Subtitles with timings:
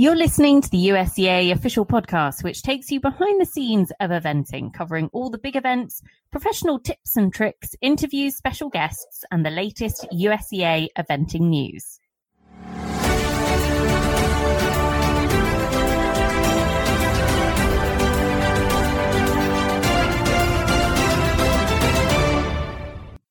[0.00, 4.72] You're listening to the USEA official podcast, which takes you behind the scenes of eventing,
[4.72, 10.06] covering all the big events, professional tips and tricks, interviews, special guests, and the latest
[10.12, 11.98] USEA eventing news.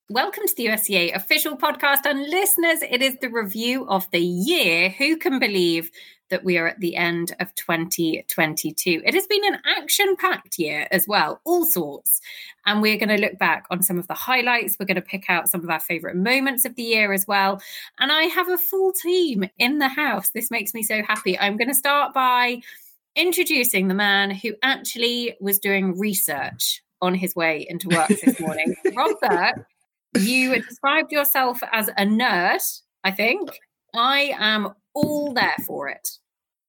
[0.09, 2.05] Welcome to the USEA official podcast.
[2.05, 4.89] And listeners, it is the review of the year.
[4.89, 5.91] Who can believe
[6.29, 9.01] that we are at the end of 2022.
[9.05, 12.19] It has been an action packed year as well, all sorts.
[12.65, 14.77] And we're going to look back on some of the highlights.
[14.79, 17.61] We're going to pick out some of our favorite moments of the year as well.
[17.99, 20.29] And I have a full team in the house.
[20.29, 21.39] This makes me so happy.
[21.39, 22.61] I'm going to start by
[23.15, 28.75] introducing the man who actually was doing research on his way into work this morning.
[28.95, 29.65] Rob Burk,
[30.19, 32.61] you described yourself as a nerd,
[33.03, 33.49] I think.
[33.97, 36.07] I am all there for it.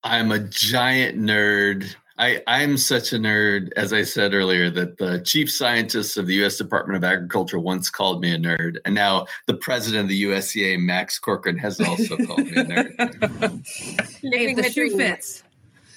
[0.02, 1.94] I'm a giant nerd.
[2.18, 6.34] I, I'm such a nerd, as I said earlier, that the chief scientist of the
[6.36, 6.56] U.S.
[6.56, 10.80] Department of Agriculture once called me a nerd, and now the president of the USEA,
[10.80, 14.22] Max Corcoran, has also called me a nerd.
[14.22, 15.44] Living the, the shoe fits.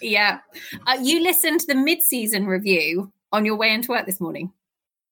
[0.02, 0.40] Yeah,
[0.86, 4.52] uh, you listened to the mid-season review on your way into work this morning.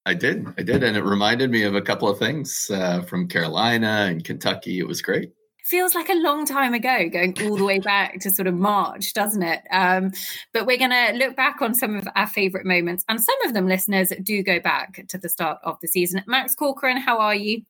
[0.06, 3.28] I did, I did, and it reminded me of a couple of things uh, from
[3.28, 4.80] Carolina and Kentucky.
[4.80, 5.32] It was great
[5.70, 9.14] feels like a long time ago, going all the way back to sort of March,
[9.14, 9.62] doesn't it?
[9.72, 10.12] Um,
[10.54, 13.54] but we're going to look back on some of our favourite moments, and some of
[13.54, 16.24] them, listeners, do go back to the start of the season.
[16.28, 17.62] Max Corcoran, how are you?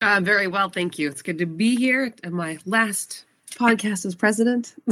[0.00, 1.08] Uh, very well, thank you.
[1.08, 4.74] It's good to be here at my last podcast as president.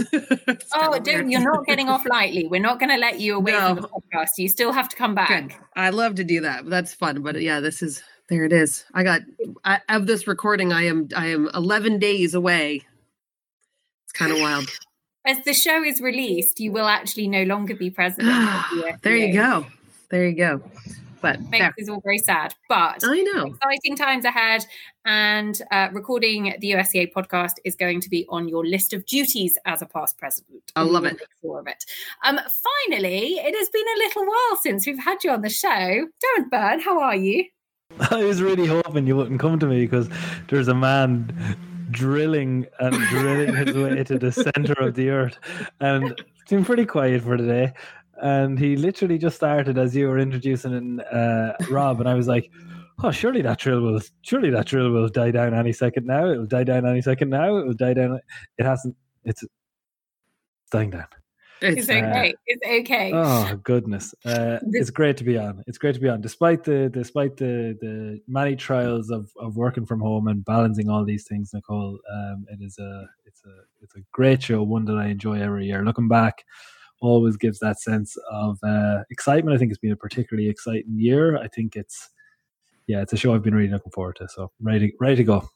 [0.75, 2.47] oh, don't, you're not getting off lightly.
[2.49, 3.75] We're not going to let you away no.
[3.75, 4.31] from the podcast.
[4.39, 5.29] You still have to come back.
[5.29, 5.55] Good.
[5.77, 6.69] I love to do that.
[6.69, 7.23] That's fun.
[7.23, 8.85] But yeah, this is there it is.
[8.93, 9.23] I got
[9.65, 10.73] I, of this recording.
[10.73, 12.83] I am I am 11 days away.
[14.05, 14.69] It's kind of wild.
[15.25, 18.29] As the show is released, you will actually no longer be president.
[18.71, 19.67] the there you go.
[20.11, 20.63] There you go.
[21.23, 22.55] But makes us all very sad.
[22.69, 24.67] But I know exciting times ahead,
[25.05, 29.57] and uh, recording the USEA podcast is going to be on your list of duties
[29.65, 30.71] as a past president.
[30.77, 31.17] I love it.
[31.41, 31.85] Sure of it.
[32.25, 32.39] Um,
[32.89, 35.69] finally, it has been a little while since we've had you on the show.
[35.69, 37.47] Diarm Byrne, how are you?
[38.11, 40.09] I was really hoping you wouldn't come to me because
[40.49, 41.57] there's a man
[41.91, 45.39] drilling and drilling his way to the center of the earth,
[45.81, 46.21] and
[46.51, 47.73] been pretty quiet for today.
[48.23, 52.51] And he literally just started as you were introducing uh, Rob, and I was like,
[53.03, 56.27] "Oh, surely that drill will, surely that drill will die down any second now.
[56.29, 57.57] It will die down any second now.
[57.57, 58.21] It will die down.
[58.59, 58.97] It hasn't.
[59.25, 59.45] It's
[60.71, 61.07] dying down."
[61.63, 62.31] It's, okay.
[62.31, 63.13] Uh, it's okay.
[63.15, 65.63] Oh goodness, uh, it's great to be on.
[65.67, 69.87] It's great to be on, despite the despite the the many trials of, of working
[69.87, 71.53] from home and balancing all these things.
[71.55, 75.41] Nicole, um, it is a it's a it's a great show, one that I enjoy
[75.41, 75.85] every year.
[75.85, 76.45] Looking back,
[77.01, 79.55] always gives that sense of uh, excitement.
[79.55, 81.39] I think it's been a particularly exciting year.
[81.39, 82.11] I think it's
[82.87, 84.29] yeah, it's a show I've been really looking forward to.
[84.29, 85.49] So ready ready to go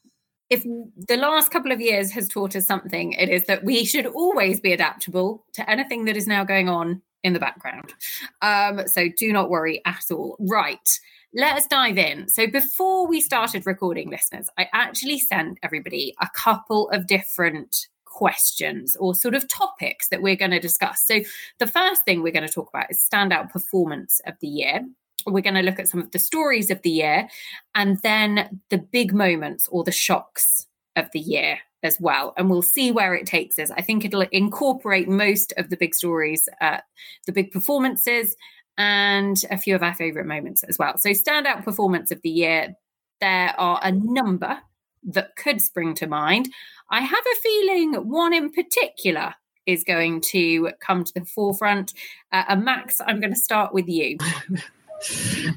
[0.51, 0.65] if
[0.97, 4.61] the last couple of years has taught us something, it is that we should always
[4.61, 7.95] be adaptable to anything that is now going on in the background.
[8.43, 10.37] Um, so do not worry at all.
[10.41, 10.89] Right.
[11.33, 12.29] Let us dive in.
[12.29, 18.97] So, before we started recording, listeners, I actually sent everybody a couple of different questions
[18.97, 21.05] or sort of topics that we're going to discuss.
[21.07, 21.21] So,
[21.61, 24.81] the first thing we're going to talk about is standout performance of the year
[25.27, 27.29] we're going to look at some of the stories of the year
[27.75, 30.67] and then the big moments or the shocks
[30.97, 32.35] of the year as well.
[32.37, 33.71] And we'll see where it takes us.
[33.71, 36.79] I think it'll incorporate most of the big stories, uh,
[37.27, 38.37] the big performances,
[38.77, 40.97] and a few of our favorite moments as well.
[40.99, 42.75] So, standout performance of the year,
[43.21, 44.59] there are a number
[45.05, 46.49] that could spring to mind.
[46.91, 49.35] I have a feeling one in particular
[49.67, 51.93] is going to come to the forefront.
[52.33, 54.19] Uh, and Max, I'm going to start with you.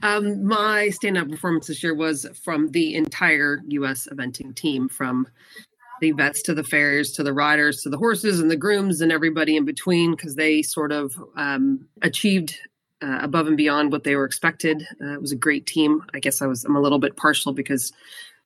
[0.01, 4.07] Um, my stand-up performance this year was from the entire U.S.
[4.11, 5.27] eventing team, from
[6.01, 9.11] the vets to the fairs to the riders to the horses and the grooms and
[9.11, 12.57] everybody in between, because they sort of um, achieved
[13.01, 14.88] uh, above and beyond what they were expected.
[15.01, 16.03] Uh, it was a great team.
[16.13, 17.91] I guess I was I'm a little bit partial because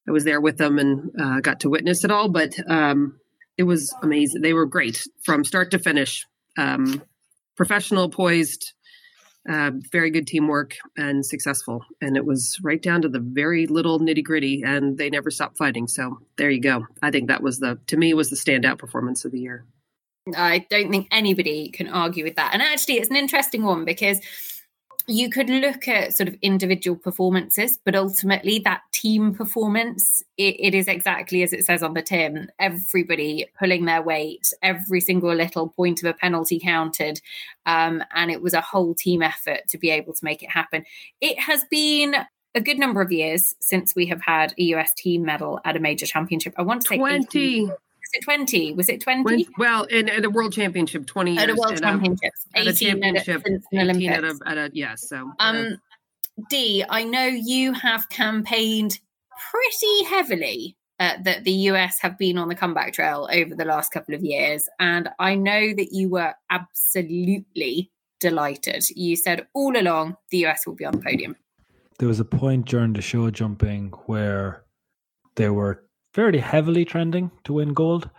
[0.07, 3.19] I was there with them and uh, got to witness it all, but um,
[3.57, 4.41] it was amazing.
[4.41, 6.25] They were great from start to finish.
[6.57, 7.03] Um,
[7.55, 8.73] professional, poised,
[9.49, 11.83] uh, very good teamwork and successful.
[12.01, 15.57] And it was right down to the very little nitty gritty, and they never stopped
[15.57, 15.87] fighting.
[15.87, 16.85] So there you go.
[17.01, 19.65] I think that was the, to me, was the standout performance of the year.
[20.35, 22.53] I don't think anybody can argue with that.
[22.53, 24.19] And actually, it's an interesting one because
[25.07, 30.75] you could look at sort of individual performances, but ultimately that team performance, it, it
[30.75, 32.49] is exactly as it says on the tin.
[32.59, 37.21] Everybody pulling their weight, every single little point of a penalty counted.
[37.65, 40.83] Um, and it was a whole team effort to be able to make it happen.
[41.21, 42.13] It has been
[42.53, 45.79] a good number of years since we have had a US team medal at a
[45.79, 46.53] major championship.
[46.57, 47.71] I want to say 20
[48.13, 48.73] it 20?
[48.73, 49.47] Was it 20?
[49.57, 51.43] Well, in, at a world championship, 20 years.
[51.43, 52.33] At a world championship.
[52.55, 53.63] 18 at a championship.
[53.73, 55.07] At, 18 at a, at a, yes.
[55.07, 55.31] so.
[55.39, 55.77] Um,
[56.49, 58.99] D, I know you have campaigned
[59.51, 63.91] pretty heavily uh, that the US have been on the comeback trail over the last
[63.91, 64.67] couple of years.
[64.79, 68.83] And I know that you were absolutely delighted.
[68.89, 71.35] You said all along the US will be on the podium.
[71.99, 74.63] There was a point during the show jumping where
[75.35, 75.83] they were
[76.17, 78.09] fairly heavily trending to win gold.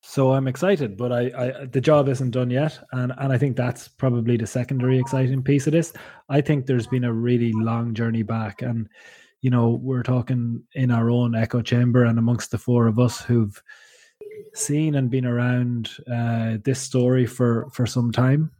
[0.00, 3.56] So I'm excited, but I, I, the job isn't done yet, and and I think
[3.56, 5.92] that's probably the secondary exciting piece of this.
[6.28, 8.88] I think there's been a really long journey back, and
[9.40, 13.20] you know we're talking in our own echo chamber and amongst the four of us
[13.20, 13.60] who've
[14.54, 18.52] seen and been around uh, this story for for some time.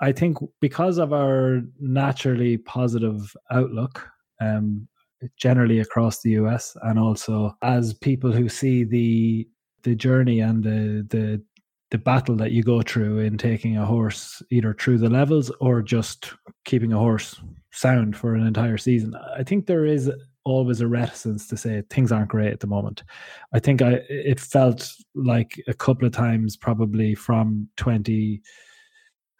[0.00, 4.08] I think because of our naturally positive outlook,
[4.40, 4.88] um,
[5.36, 9.48] generally across the US and also as people who see the
[9.82, 11.42] the journey and the the
[11.90, 15.82] the battle that you go through in taking a horse either through the levels or
[15.82, 16.32] just
[16.64, 17.38] keeping a horse
[17.70, 19.14] sound for an entire season.
[19.36, 20.10] I think there is
[20.44, 23.04] always a reticence to say things aren't great at the moment.
[23.52, 28.40] I think I it felt like a couple of times probably from 20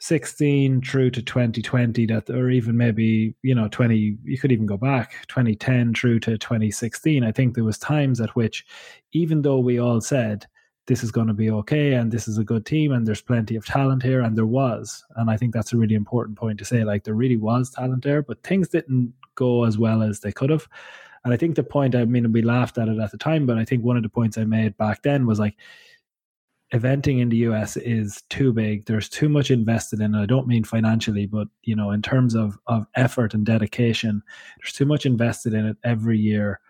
[0.03, 4.77] 16 through to 2020 that or even maybe you know 20 you could even go
[4.77, 8.67] back 2010 through to 2016 i think there was times at which
[9.13, 10.45] even though we all said
[10.89, 13.55] this is going to be okay and this is a good team and there's plenty
[13.55, 16.65] of talent here and there was and i think that's a really important point to
[16.65, 20.33] say like there really was talent there but things didn't go as well as they
[20.33, 20.67] could have.
[21.25, 23.57] And i think the point i mean we laughed at it at the time but
[23.57, 25.55] i think one of the points i made back then was like
[26.73, 28.87] eventing in the US is too big.
[28.87, 30.23] There's too much invested in it.
[30.23, 34.23] I don't mean financially, but you know, in terms of of effort and dedication,
[34.59, 36.61] there's too much invested in it every year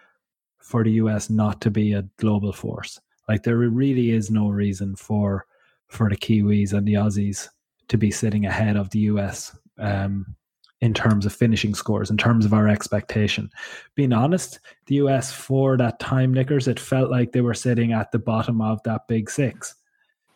[0.58, 3.00] for the US not to be a global force.
[3.28, 5.46] Like there really is no reason for
[5.87, 7.49] for the Kiwis and the Aussies
[7.88, 10.34] to be sitting ahead of the US um,
[10.81, 13.50] in terms of finishing scores, in terms of our expectation.
[13.94, 18.10] Being honest, the US for that time, Nickers, it felt like they were sitting at
[18.10, 19.76] the bottom of that big six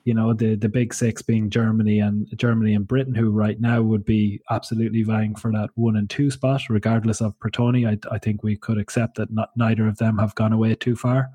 [0.06, 3.82] you know the the big six being Germany and Germany and Britain, who right now
[3.82, 7.88] would be absolutely vying for that one and two spot, regardless of Pratoni.
[7.88, 10.94] I, I think we could accept that not, neither of them have gone away too
[10.94, 11.31] far.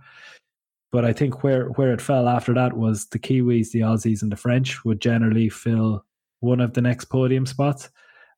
[0.89, 4.31] But I think where where it fell after that was the Kiwis, the Aussies, and
[4.31, 6.05] the French would generally fill
[6.39, 7.89] one of the next podium spots,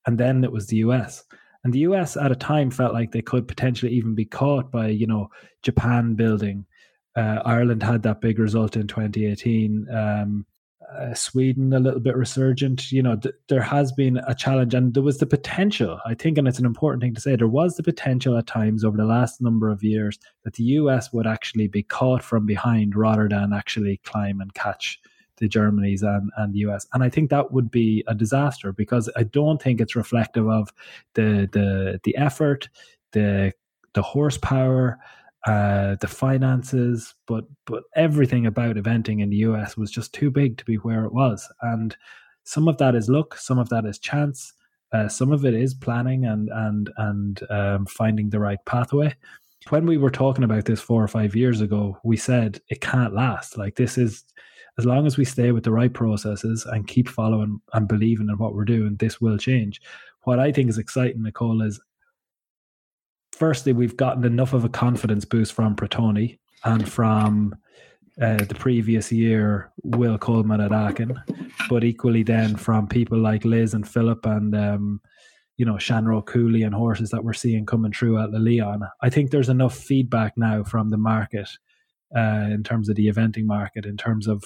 [0.07, 1.23] and then it was the US.
[1.63, 4.87] And the US at a time felt like they could potentially even be caught by
[4.87, 5.29] you know
[5.61, 6.65] Japan building
[7.15, 9.87] uh, Ireland had that big result in 2018.
[9.93, 10.45] Um,
[10.93, 12.91] uh, Sweden a little bit resurgent.
[12.91, 15.99] You know, th- there has been a challenge, and there was the potential.
[16.05, 18.83] I think, and it's an important thing to say, there was the potential at times
[18.83, 22.95] over the last number of years that the US would actually be caught from behind
[22.95, 24.99] rather than actually climb and catch
[25.37, 26.85] the Germanys and, and the US.
[26.93, 30.71] And I think that would be a disaster because I don't think it's reflective of
[31.15, 32.69] the the the effort,
[33.13, 33.51] the
[33.93, 34.99] the horsepower,
[35.45, 40.57] uh, the finances, but but everything about eventing in the US was just too big
[40.57, 41.49] to be where it was.
[41.61, 41.95] And
[42.43, 44.53] some of that is luck, some of that is chance,
[44.93, 49.13] uh, some of it is planning and and and um, finding the right pathway.
[49.69, 53.13] When we were talking about this four or five years ago, we said it can't
[53.13, 53.57] last.
[53.57, 54.23] Like this is
[54.77, 58.37] as long as we stay with the right processes and keep following and believing in
[58.37, 59.81] what we're doing, this will change.
[60.23, 61.79] What I think is exciting, Nicole, is
[63.33, 67.55] firstly, we've gotten enough of a confidence boost from Pratoni and from
[68.21, 71.19] uh, the previous year, Will Coleman at Aachen,
[71.67, 75.01] but equally then from people like Liz and Philip and, um,
[75.57, 78.83] you know, Shanroe Cooley and horses that we're seeing coming through at Le Lion.
[79.01, 81.49] I think there's enough feedback now from the market
[82.15, 84.43] uh, in terms of the eventing market, in terms of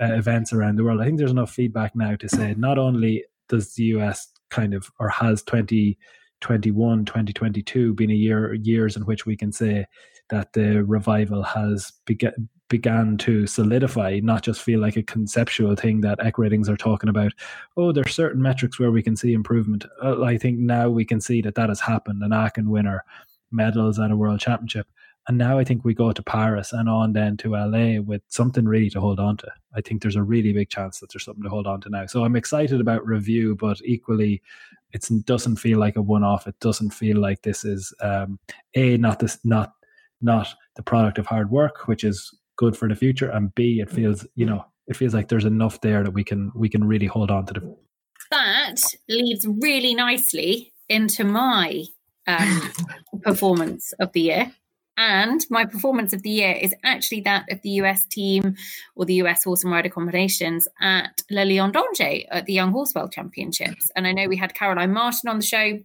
[0.00, 1.00] uh, events around the world.
[1.00, 4.90] I think there's enough feedback now to say not only does the US kind of
[4.98, 9.86] or has 20 2021, 2022 being a year years in which we can say
[10.30, 16.00] that the revival has begun began to solidify, not just feel like a conceptual thing
[16.00, 17.32] that EquiRatings are talking about.
[17.76, 19.84] Oh, there's certain metrics where we can see improvement.
[20.02, 22.22] Uh, I think now we can see that that has happened.
[22.22, 23.04] An Aachen winner,
[23.50, 24.86] medals at a world championship.
[25.28, 28.64] And now I think we go to Paris and on then to LA with something
[28.64, 29.52] really to hold on to.
[29.74, 32.06] I think there's a really big chance that there's something to hold on to now.
[32.06, 34.42] So I'm excited about review, but equally
[34.92, 36.46] it doesn't feel like a one-off.
[36.46, 38.38] It doesn't feel like this is um,
[38.74, 39.74] a not this not
[40.20, 43.90] not the product of hard work, which is good for the future, and b it
[43.90, 47.06] feels you know it feels like there's enough there that we can we can really
[47.06, 47.76] hold on to the.
[48.30, 48.76] That
[49.08, 51.84] leads really nicely into my
[52.26, 52.72] um,
[53.22, 54.52] performance of the year.
[55.00, 58.54] And my performance of the year is actually that of the US team
[58.94, 62.94] or the US horse and rider combinations at Le Lion d'Angers at the Young Horse
[62.94, 63.90] World Championships.
[63.96, 65.78] And I know we had Caroline Martin on the show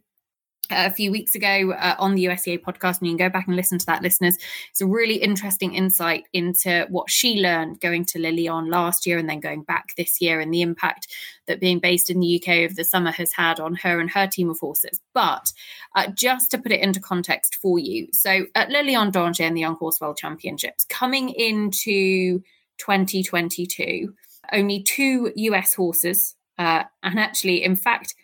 [0.69, 3.55] a few weeks ago uh, on the USEA podcast, and you can go back and
[3.55, 4.37] listen to that, listeners.
[4.71, 9.17] It's a really interesting insight into what she learned going to Le Lion last year
[9.17, 11.07] and then going back this year, and the impact
[11.47, 14.27] that being based in the UK over the summer has had on her and her
[14.27, 14.99] team of horses.
[15.13, 15.51] But
[15.95, 19.55] uh, just to put it into context for you, so at Le Lion d'Angers and
[19.55, 22.41] the Young Horse World Championships, coming into
[22.77, 24.13] 2022,
[24.51, 28.15] only two US horses, uh, and actually, in fact,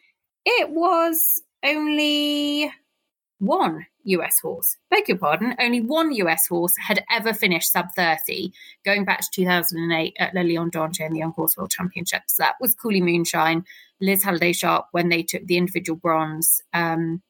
[0.45, 2.71] it was only
[3.39, 8.51] one US horse, beg your pardon, only one US horse had ever finished sub 30,
[8.85, 12.35] going back to 2008 at Le Lion d'Angers in the Young Horse World Championships.
[12.37, 13.63] That was Cooley Moonshine,
[13.99, 17.21] Liz Halliday Sharp when they took the individual bronze um,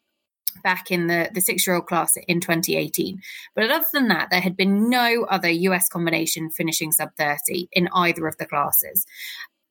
[0.64, 3.22] back in the, the six year old class in 2018.
[3.56, 7.90] But other than that, there had been no other US combination finishing sub 30 in
[7.94, 9.06] either of the classes.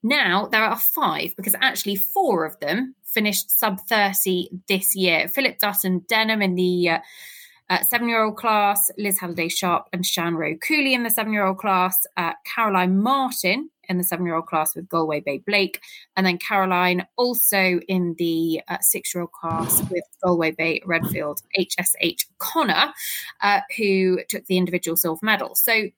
[0.02, 5.28] Now there are five because actually four of them finished sub 30 this year.
[5.28, 6.98] Philip Dutton Denham in the uh,
[7.70, 11.46] uh, seven year old class, Liz Halliday Sharp and Shanroe Cooley in the seven year
[11.46, 15.80] old class, uh, Caroline Martin in the seven year old class with Galway Bay Blake,
[16.16, 21.42] and then Caroline also in the uh, six year old class with Galway Bay Redfield
[21.58, 22.92] HSH Connor,
[23.40, 25.54] uh, who took the individual silver medal.
[25.54, 25.90] So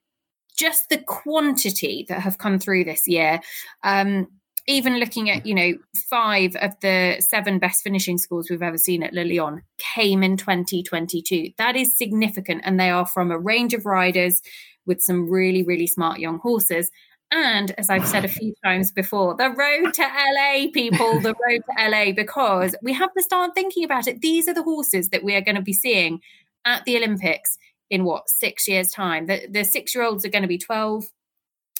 [0.54, 3.40] just the quantity that have come through this year.
[3.82, 4.28] Um,
[4.66, 5.72] even looking at you know
[6.08, 10.36] five of the seven best finishing scores we've ever seen at Le Lion came in
[10.36, 14.40] 2022 that is significant and they are from a range of riders
[14.86, 16.90] with some really really smart young horses.
[17.34, 21.62] And as i've said a few times before the road to la people the road
[21.68, 24.20] to la because we have to start thinking about it.
[24.20, 26.20] These are the horses that we are going to be seeing
[26.64, 27.58] at the olympics
[27.90, 29.26] in what six years time.
[29.26, 31.06] The, the six year olds are going to be 12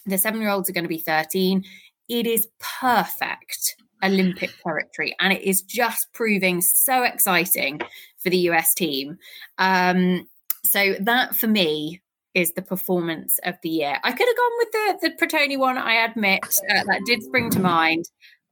[0.05, 1.65] the seven year olds are going to be 13
[2.09, 7.81] it is perfect Olympic territory, and it is just proving so exciting
[8.19, 9.19] for the US team.
[9.59, 10.27] Um,
[10.65, 12.01] so that for me
[12.35, 13.99] is the performance of the year.
[14.03, 15.79] I could have gone with the the Pratoni one.
[15.79, 18.07] I admit uh, that did spring to mind,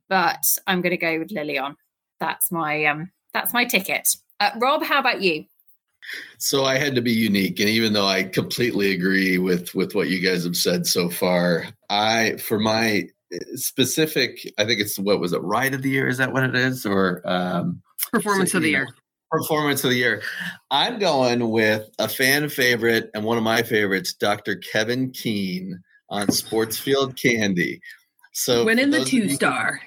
[0.08, 1.76] but I'm going to go with Le Lion.
[2.18, 4.08] That's my um, that's my ticket.
[4.38, 5.44] Uh, Rob, how about you?
[6.38, 10.08] So I had to be unique, and even though I completely agree with with what
[10.08, 13.08] you guys have said so far, I for my
[13.54, 16.08] specific i think it's what was it ride of the year?
[16.08, 16.84] Is that what it is?
[16.86, 17.82] Or um
[18.12, 18.88] performance of the year.
[19.30, 20.22] performance of the year.
[20.70, 26.26] I'm going with a fan favorite and one of my favorites dr kevin Keane on
[26.28, 27.80] sportsfield candy.
[28.32, 29.80] So winning the two star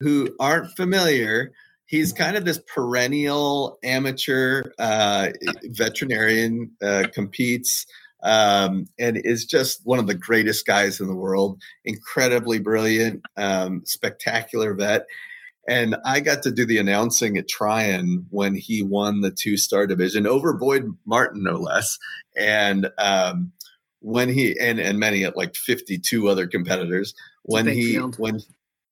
[0.00, 1.52] who aren't familiar
[1.88, 5.30] he's kind of this perennial amateur uh,
[5.64, 7.86] veterinarian uh, competes
[8.22, 11.60] um, and is just one of the greatest guys in the world.
[11.84, 15.06] Incredibly brilliant, um, spectacular vet.
[15.68, 19.86] And I got to do the announcing at Tryon when he won the two star
[19.86, 21.98] division over Boyd Martin, no less.
[22.36, 23.52] And um,
[24.00, 28.18] when he and and many at like 52 other competitors when he field.
[28.18, 28.40] when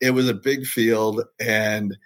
[0.00, 1.96] it was a big field and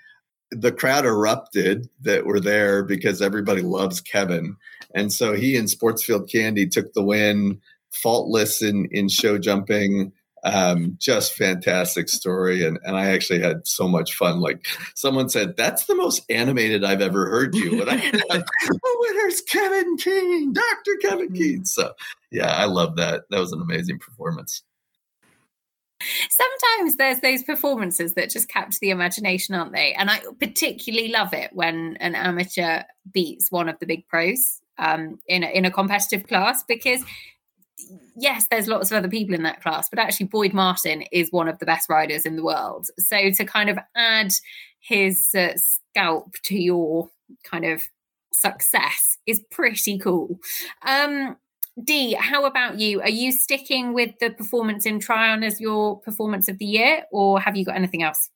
[0.51, 4.57] the crowd erupted that were there because everybody loves Kevin.
[4.95, 10.13] And so he and Sportsfield Candy took the win, faultless in, in show jumping.
[10.43, 12.65] Um, just fantastic story.
[12.65, 14.41] And, and I actually had so much fun.
[14.41, 17.81] Like someone said, that's the most animated I've ever heard you.
[17.81, 17.97] And I
[18.31, 18.45] had,
[18.85, 20.97] oh, there's Kevin King, Dr.
[21.03, 21.33] Kevin.
[21.35, 21.65] King.
[21.65, 21.93] So
[22.31, 23.25] yeah, I love that.
[23.31, 24.63] That was an amazing performance.
[26.31, 29.93] Sometimes there's those performances that just capture the imagination, aren't they?
[29.95, 35.19] And I particularly love it when an amateur beats one of the big pros um,
[35.27, 37.05] in a, in a competitive class because
[38.17, 41.49] yes, there's lots of other people in that class, but actually Boyd Martin is one
[41.49, 42.89] of the best riders in the world.
[42.99, 44.33] So to kind of add
[44.81, 47.11] his uh, scalp to your
[47.45, 47.83] kind of
[48.33, 50.39] success is pretty cool.
[50.87, 51.37] Um,
[51.83, 53.01] Dee, how about you?
[53.01, 57.41] Are you sticking with the performance in Tryon as your performance of the year, or
[57.41, 58.31] have you got anything else?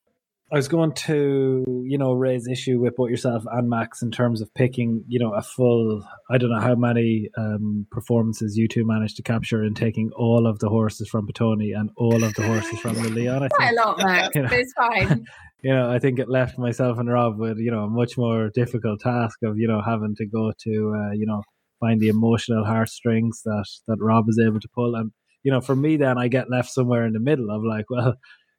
[0.52, 4.42] I was going to, you know, raise issue with both yourself and Max in terms
[4.42, 6.06] of picking, you know, a full.
[6.30, 10.46] I don't know how many um, performances you two managed to capture in taking all
[10.46, 13.48] of the horses from Pratoni and all of the horses from the Lion.
[13.54, 14.28] Quite a lot, Max.
[14.34, 15.24] You know, it's fine.
[15.62, 18.50] you know, I think it left myself and Rob with you know a much more
[18.50, 21.42] difficult task of you know having to go to uh, you know
[21.84, 25.12] find the emotional heartstrings that that Rob is able to pull, and
[25.42, 28.14] you know, for me, then I get left somewhere in the middle of like, well,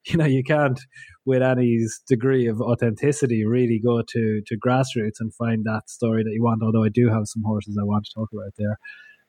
[0.05, 0.79] you know, you can't
[1.25, 6.31] with any degree of authenticity really go to to grassroots and find that story that
[6.31, 6.61] you want.
[6.63, 8.77] Although I do have some horses I want to talk about there.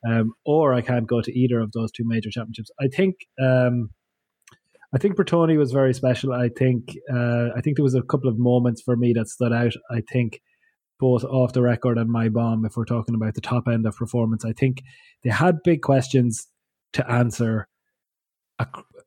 [0.07, 2.71] Um, or I can't go to either of those two major championships.
[2.79, 3.91] I think um,
[4.95, 6.33] I think Pratoni was very special.
[6.33, 9.53] I think uh, I think there was a couple of moments for me that stood
[9.53, 9.73] out.
[9.91, 10.41] I think
[10.99, 13.97] both off the record and Mai Baum if we're talking about the top end of
[13.97, 14.83] performance, I think
[15.23, 16.47] they had big questions
[16.95, 17.69] to answer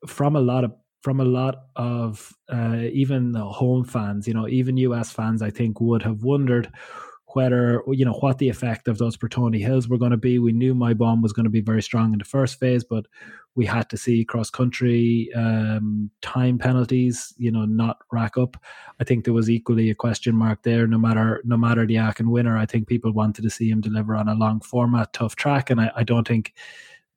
[0.08, 4.28] from a lot of from a lot of uh, even home fans.
[4.28, 6.72] You know, even US fans, I think would have wondered
[7.34, 10.40] whether you know what the effect of those Pratoni Hills were going to be.
[10.40, 13.06] We knew Mai Baum was going to be very strong in the first phase, but
[13.56, 18.58] we had to see cross country um, time penalties, you know, not rack up.
[19.00, 20.88] I think there was equally a question mark there.
[20.88, 24.16] No matter no matter the Aachen winner, I think people wanted to see him deliver
[24.16, 26.54] on a long format, tough track, and I, I don't think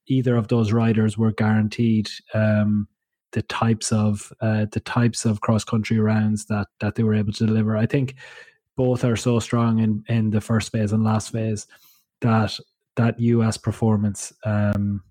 [0.07, 2.11] either of those riders were guaranteed.
[2.35, 2.89] Um,
[3.33, 7.33] the types of uh, the types of cross country rounds that that they were able
[7.33, 7.77] to deliver.
[7.77, 8.15] I think
[8.77, 11.67] both are so strong in in the first phase and last phase
[12.21, 12.59] that
[12.97, 15.03] that US performance um,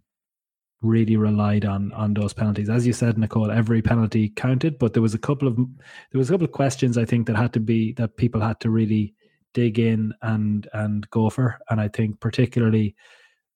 [0.81, 2.69] really relied on on those penalties.
[2.69, 6.29] As you said, Nicole, every penalty counted, but there was a couple of there was
[6.29, 9.13] a couple of questions I think that had to be that people had to really
[9.53, 12.95] dig in and and go for, and I think particularly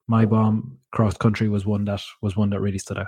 [0.08, 3.08] Mai Baum cross country was one that was one that really stood out.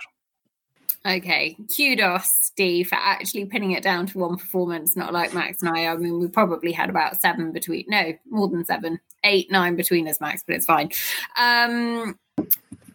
[1.06, 5.70] Okay, kudos, Steve, for actually pinning it down to one performance, not like Max and
[5.70, 5.88] I.
[5.88, 10.08] I mean, we probably had about seven between, no, more than seven, eight, nine between
[10.08, 10.92] us, Max, but it's fine.
[11.38, 12.18] Um,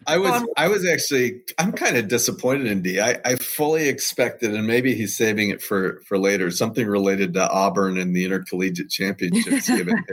[0.05, 2.99] I was, I was actually, I'm kind of disappointed in D.
[2.99, 7.49] I, I fully expected, and maybe he's saving it for for later, something related to
[7.49, 10.03] Auburn and the intercollegiate championships, given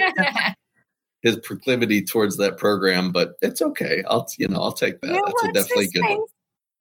[1.23, 3.11] his proclivity towards that program.
[3.11, 4.03] But it's okay.
[4.09, 5.23] I'll, you know, I'll take that.
[5.27, 6.27] That's a definitely good one.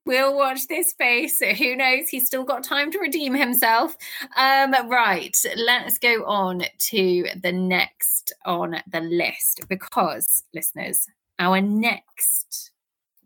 [0.10, 1.40] We'll watch this space.
[1.60, 2.10] Who knows?
[2.10, 3.96] He's still got time to redeem himself.
[4.36, 11.06] Um, right, let's go on to the next on the list because, listeners,
[11.38, 12.72] our next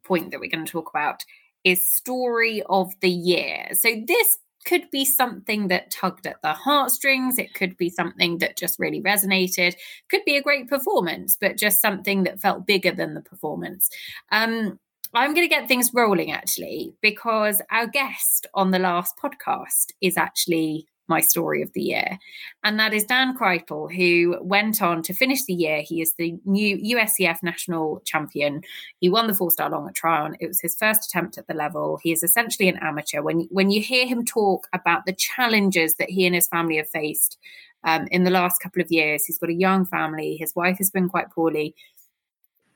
[0.03, 1.23] point that we're going to talk about
[1.63, 3.69] is story of the year.
[3.71, 7.37] So this could be something that tugged at the heartstrings.
[7.37, 9.75] It could be something that just really resonated.
[10.09, 13.89] Could be a great performance, but just something that felt bigger than the performance.
[14.33, 14.79] Um,
[15.15, 20.17] I'm going to get things rolling actually, because our guest on the last podcast is
[20.17, 22.17] actually my story of the year.
[22.63, 25.81] And that is Dan Kreitl, who went on to finish the year.
[25.81, 28.61] He is the new USEF national champion.
[28.99, 30.37] He won the four star long at Tryon.
[30.39, 31.99] It was his first attempt at the level.
[32.01, 33.21] He is essentially an amateur.
[33.21, 36.89] When, when you hear him talk about the challenges that he and his family have
[36.89, 37.37] faced
[37.83, 40.37] um, in the last couple of years, he's got a young family.
[40.37, 41.75] His wife has been quite poorly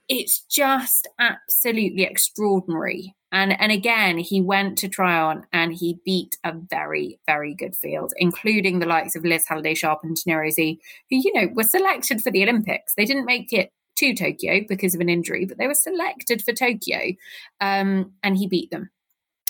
[0.10, 3.16] it's just absolutely extraordinary.
[3.32, 8.14] And and again, he went to Tryon and he beat a very, very good field,
[8.18, 10.78] including the likes of Liz Halliday Sharp and Tineri who,
[11.10, 12.94] you know, were selected for the Olympics.
[12.96, 16.54] They didn't make it to Tokyo because of an injury, but they were selected for
[16.54, 17.14] Tokyo.
[17.60, 18.90] Um, and he beat them.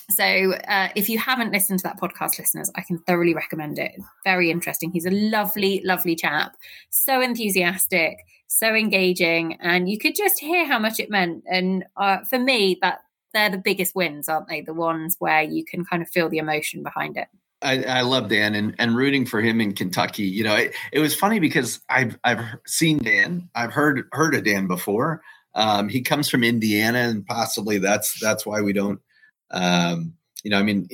[0.09, 3.91] So uh, if you haven't listened to that podcast, listeners, I can thoroughly recommend it.
[4.23, 4.91] Very interesting.
[4.91, 6.55] He's a lovely, lovely chap,
[6.89, 11.43] so enthusiastic so engaging, and you could just hear how much it meant.
[11.49, 12.99] And uh, for me, that
[13.33, 14.61] they're the biggest wins, aren't they?
[14.61, 17.27] The ones where you can kind of feel the emotion behind it.
[17.61, 20.23] I, I, love Dan and, and rooting for him in Kentucky.
[20.23, 23.49] You know, it, it, was funny because I've I've seen Dan.
[23.55, 25.21] I've heard heard of Dan before.
[25.55, 29.01] Um, he comes from Indiana, and possibly that's that's why we don't.
[29.51, 30.87] Um, you know, I mean,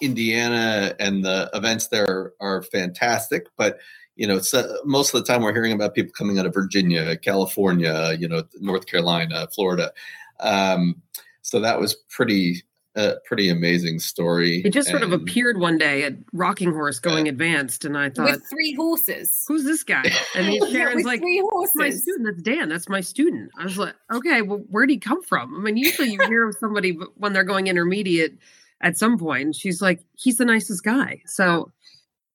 [0.00, 3.78] Indiana and the events there are fantastic, but
[4.16, 7.16] you know, so most of the time we're hearing about people coming out of Virginia,
[7.16, 9.92] California, you know, North Carolina, Florida.
[10.40, 11.02] Um,
[11.42, 12.62] so that was pretty,
[12.96, 14.62] uh, pretty amazing story.
[14.64, 17.98] It just sort and, of appeared one day at Rocking Horse going uh, advanced, and
[17.98, 20.04] I thought, with three horses, who's this guy?
[20.36, 21.76] And he's Sharon's like, three horses.
[21.76, 22.26] my student.
[22.26, 22.68] That's Dan.
[22.68, 23.50] That's my student.
[23.58, 25.54] I was like, okay, well, where'd he come from?
[25.56, 28.36] I mean, usually you hear of somebody when they're going intermediate
[28.80, 29.54] at some point.
[29.54, 31.22] She's like, he's the nicest guy.
[31.26, 31.70] So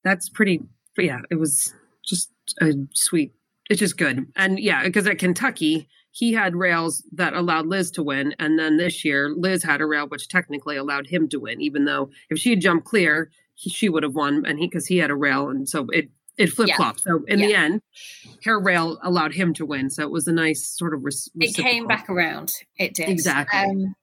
[0.04, 0.62] that's pretty
[1.00, 2.30] but yeah, it was just
[2.62, 3.34] a sweet.
[3.70, 8.04] It's just good, and yeah, because at Kentucky he had rails that allowed Liz to
[8.04, 11.62] win, and then this year Liz had a rail which technically allowed him to win,
[11.62, 14.88] even though if she had jumped clear, he, she would have won, and he because
[14.88, 17.04] he had a rail, and so it it flip flopped.
[17.06, 17.14] Yeah.
[17.14, 17.48] So in yeah.
[17.48, 17.82] the end,
[18.46, 19.90] her rail allowed him to win.
[19.90, 21.04] So it was a nice sort of.
[21.06, 22.54] it came back around.
[22.78, 23.60] It did exactly.
[23.60, 23.96] Um,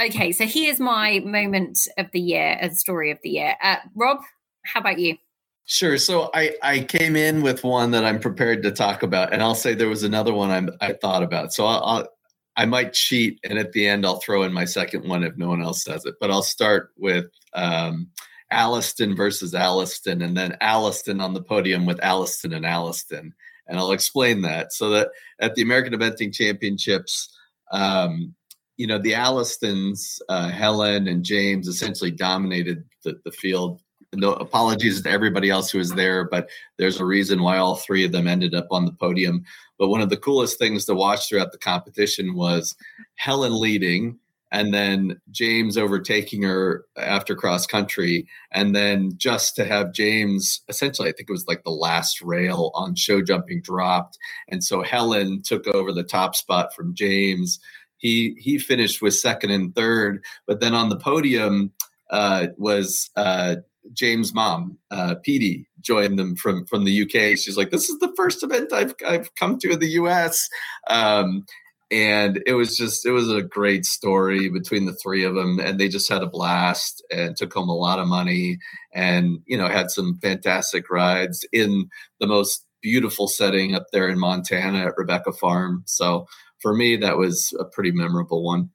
[0.00, 3.56] okay, so here's my moment of the year, a story of the year.
[3.62, 4.18] Uh, Rob,
[4.64, 5.18] how about you?
[5.64, 5.96] Sure.
[5.96, 9.54] So I, I came in with one that I'm prepared to talk about, and I'll
[9.54, 11.52] say there was another one I'm, I thought about.
[11.52, 12.08] So I'll, I'll
[12.56, 15.48] I might cheat, and at the end I'll throw in my second one if no
[15.48, 16.16] one else says it.
[16.20, 18.08] But I'll start with um,
[18.50, 23.32] Alliston versus Alliston, and then Alliston on the podium with Alliston and Alliston,
[23.66, 24.72] and I'll explain that.
[24.72, 25.08] So that
[25.40, 27.34] at the American Eventing Championships,
[27.70, 28.34] um,
[28.76, 33.80] you know, the Allistons, uh, Helen and James essentially dominated the, the field.
[34.14, 38.04] No apologies to everybody else who was there, but there's a reason why all three
[38.04, 39.44] of them ended up on the podium.
[39.78, 42.74] But one of the coolest things to watch throughout the competition was
[43.14, 44.18] Helen leading,
[44.50, 51.08] and then James overtaking her after cross country, and then just to have James essentially,
[51.08, 55.40] I think it was like the last rail on show jumping dropped, and so Helen
[55.42, 57.58] took over the top spot from James.
[57.96, 61.72] He he finished with second and third, but then on the podium
[62.10, 63.56] uh, was uh,
[63.92, 67.36] James' mom, uh, Petey, joined them from from the UK.
[67.36, 70.48] She's like, "This is the first event I've I've come to in the US."
[70.88, 71.44] Um,
[71.92, 75.78] and it was just it was a great story between the three of them and
[75.78, 78.58] they just had a blast and took home a lot of money
[78.94, 84.18] and you know had some fantastic rides in the most beautiful setting up there in
[84.18, 86.26] montana at rebecca farm so
[86.60, 88.70] for me that was a pretty memorable one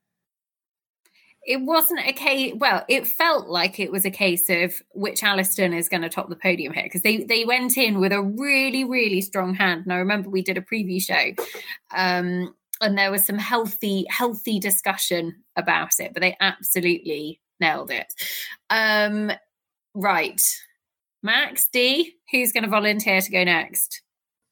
[1.47, 5.73] it wasn't a case well it felt like it was a case of which Alliston
[5.73, 8.83] is going to top the podium here because they they went in with a really
[8.83, 9.83] really strong hand.
[9.85, 11.33] And i remember we did a preview show
[11.95, 18.13] um, and there was some healthy healthy discussion about it but they absolutely nailed it.
[18.69, 19.31] Um
[19.95, 20.41] right.
[21.23, 24.01] Max d who's going to volunteer to go next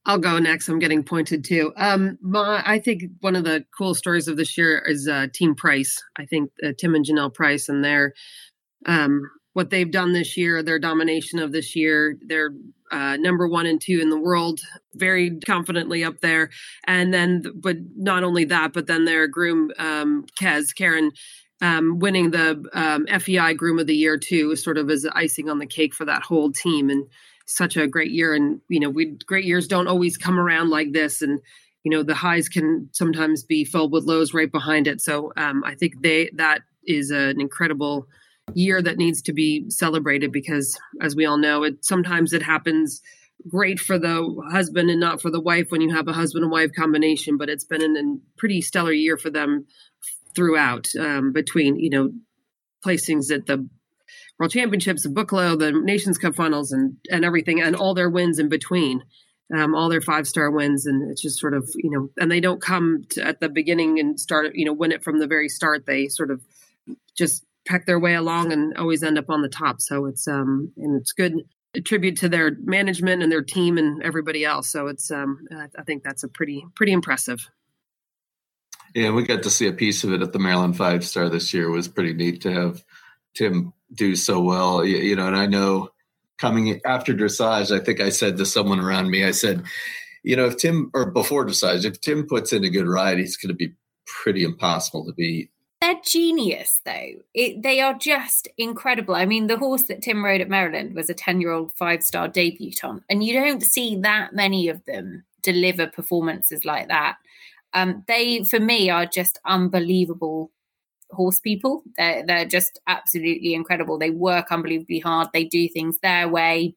[0.05, 0.67] I'll go next.
[0.67, 1.73] I'm getting pointed to.
[1.77, 5.55] Um, my, I think one of the cool stories of this year is uh, Team
[5.55, 6.01] Price.
[6.17, 8.13] I think uh, Tim and Jonelle Price and their
[8.85, 9.21] um,
[9.53, 12.17] what they've done this year, their domination of this year.
[12.27, 12.51] They're
[12.91, 14.59] uh, number one and two in the world,
[14.93, 16.49] very confidently up there.
[16.85, 21.11] And then, but not only that, but then their groom, um, Kez, Karen,
[21.61, 25.49] um, winning the um, FEI Groom of the Year too, is sort of as icing
[25.49, 26.89] on the cake for that whole team.
[26.89, 27.07] And
[27.45, 28.33] such a great year.
[28.33, 31.21] And you know, we great years don't always come around like this.
[31.21, 31.39] And
[31.83, 35.01] you know, the highs can sometimes be filled with lows right behind it.
[35.01, 38.07] So um, I think they that is an incredible
[38.53, 43.01] year that needs to be celebrated because as we all know it sometimes it happens
[43.47, 46.51] great for the husband and not for the wife when you have a husband and
[46.51, 49.65] wife combination but it's been an, a pretty stellar year for them
[50.35, 52.11] throughout um, between you know
[52.85, 53.67] placings at the
[54.39, 58.39] world championships the Boekelo the nations cup finals and and everything and all their wins
[58.39, 59.03] in between
[59.55, 62.39] um, all their five star wins and it's just sort of you know and they
[62.39, 65.49] don't come to, at the beginning and start you know win it from the very
[65.49, 66.41] start they sort of
[67.15, 69.81] just peck their way along and always end up on the top.
[69.81, 71.33] So it's um and it's good
[71.83, 74.69] tribute to their management and their team and everybody else.
[74.69, 77.49] So it's um I think that's a pretty pretty impressive.
[78.93, 81.53] Yeah, we got to see a piece of it at the Maryland Five Star this
[81.53, 81.65] year.
[81.65, 82.83] It was pretty neat to have
[83.33, 84.85] Tim do so well.
[84.85, 85.89] You, you know, and I know
[86.37, 89.63] coming after dressage, I think I said to someone around me, I said,
[90.23, 93.37] you know, if Tim or before dressage, if Tim puts in a good ride, he's
[93.37, 93.73] going to be
[94.05, 95.49] pretty impossible to beat.
[95.81, 97.11] They're genius though.
[97.33, 99.13] It, they are just incredible.
[99.13, 102.01] I mean the horse that tim rode at maryland was a 10 year old five
[102.01, 107.17] star debutant and you don't see that many of them deliver performances like that.
[107.73, 110.49] Um, they for me are just unbelievable
[111.15, 116.27] horse people they're, they're just absolutely incredible they work unbelievably hard they do things their
[116.27, 116.75] way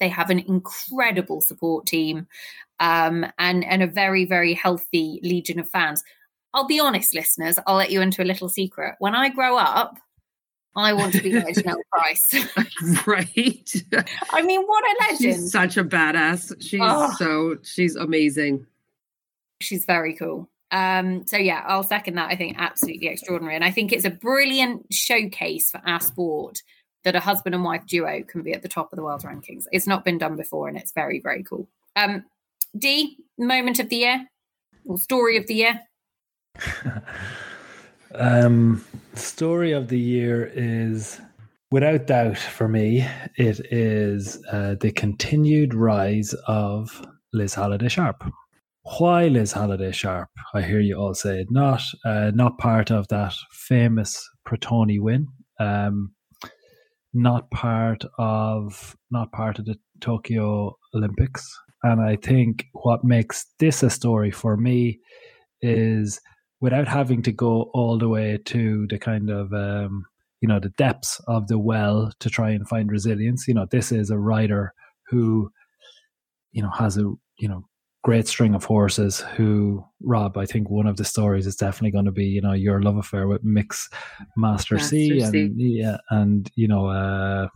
[0.00, 2.26] they have an incredible support team
[2.80, 6.02] um, and and a very very healthy legion of fans
[6.52, 8.96] I'll be honest, listeners, I'll let you into a little secret.
[8.98, 9.98] When I grow up,
[10.76, 12.34] I want to be like Jonelle Price.
[13.06, 13.72] right.
[14.30, 15.18] I mean, what a legend.
[15.18, 16.54] She's such a badass.
[16.60, 17.12] She's oh.
[17.18, 18.66] so she's amazing.
[19.60, 20.48] She's very cool.
[20.70, 22.30] Um, so yeah, I'll second that.
[22.30, 23.54] I think absolutely extraordinary.
[23.54, 26.62] And I think it's a brilliant showcase for our sport
[27.04, 29.64] that a husband and wife duo can be at the top of the world rankings.
[29.72, 31.68] It's not been done before and it's very, very cool.
[31.96, 32.24] Um,
[32.76, 34.26] D, moment of the year
[34.84, 35.80] or story of the year?
[38.14, 41.20] um, story of the year is
[41.70, 43.06] without doubt for me,
[43.36, 48.24] it is uh, the continued rise of Liz Halliday Sharp.
[48.82, 50.30] Why Liz Halliday Sharp?
[50.54, 55.28] I hear you all say not uh, not part of that famous Pratoni win.
[55.58, 56.12] Um,
[57.12, 61.46] not part of not part of the Tokyo Olympics.
[61.82, 65.00] And I think what makes this a story for me
[65.62, 66.20] is
[66.60, 70.04] without having to go all the way to the kind of um,
[70.40, 73.46] you know, the depths of the well to try and find resilience.
[73.46, 74.72] You know, this is a rider
[75.08, 75.50] who,
[76.52, 77.02] you know, has a,
[77.38, 77.64] you know,
[78.02, 82.06] great string of horses who Rob, I think one of the stories is definitely going
[82.06, 83.92] to be, you know, your love affair with Miks
[84.36, 87.48] Master, Master C, and yeah, and you know, uh,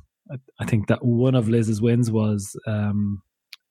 [0.60, 3.22] I, think that one of Liz's wins was um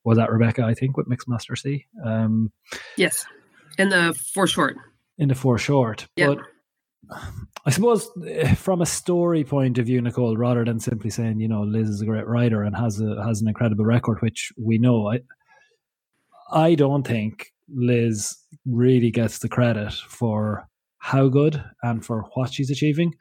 [0.04, 1.86] was that Rebecca, I think, with Miks Master C.
[2.04, 2.52] Um
[2.98, 3.26] Yes.
[3.78, 4.78] In the four short.
[5.18, 6.08] In the four short.
[6.16, 6.38] Yep.
[6.38, 7.20] But
[7.66, 11.48] I suppose eh, from a story point of view, Nicole, rather than simply saying, you
[11.48, 14.78] know, Liz is a great writer and has a has an incredible record, which we
[14.78, 15.20] know, I
[16.54, 18.36] I don't think Liz
[18.66, 20.68] really gets the credit for
[21.00, 23.16] how good and for what she's achieving.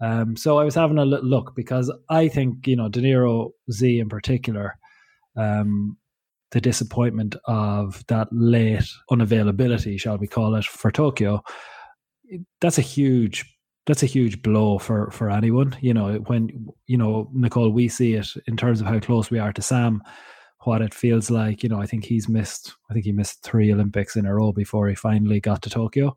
[0.00, 3.98] Um, so I was having a look because I think you know De Niro Z
[3.98, 4.76] in particular,
[5.36, 5.96] um,
[6.50, 11.42] the disappointment of that late unavailability, shall we call it, for Tokyo
[12.60, 13.44] that's a huge
[13.86, 15.76] that's a huge blow for for anyone.
[15.80, 19.38] You know, when you know Nicole, we see it in terms of how close we
[19.38, 20.02] are to Sam.
[20.64, 22.74] What it feels like, you know, I think he's missed.
[22.90, 26.16] I think he missed three Olympics in a row before he finally got to Tokyo.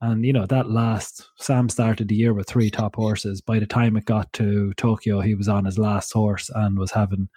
[0.00, 3.40] And you know that last Sam started the year with three top horses.
[3.40, 6.92] By the time it got to Tokyo, he was on his last horse and was
[6.92, 7.28] having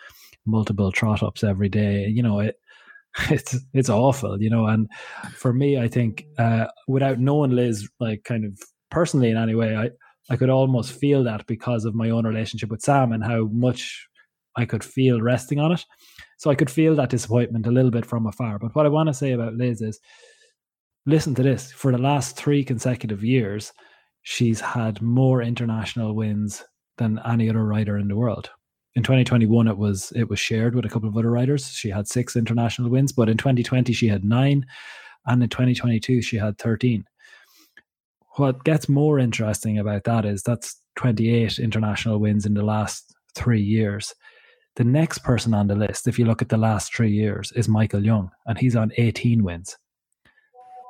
[0.45, 2.05] multiple trot ups every day.
[2.07, 2.59] You know, it
[3.31, 4.67] it's it's awful, you know.
[4.67, 4.89] And
[5.33, 8.59] for me, I think uh, without knowing Liz, like kind of
[8.91, 9.89] personally in any way, I
[10.29, 14.07] I could almost feel that because of my own relationship with Sam and how much
[14.55, 15.83] I could feel resting on it.
[16.41, 18.57] So I could feel that disappointment a little bit from afar.
[18.57, 19.99] But what I want to say about Liz is,
[21.05, 23.71] listen to this: for the last three consecutive years,
[24.23, 26.63] she's had more international wins
[26.97, 28.49] than any other rider in the world.
[28.95, 32.07] In 2021 it was it was shared with a couple of other riders she had
[32.07, 34.65] six international wins but in 2020 she had nine
[35.27, 37.05] and in 2022 she had 13
[38.35, 43.61] what gets more interesting about that is that's 28 international wins in the last three
[43.61, 44.13] years
[44.75, 47.67] the next person on the list if you look at the last three years is
[47.67, 49.77] Michael Jung and he's on 18 wins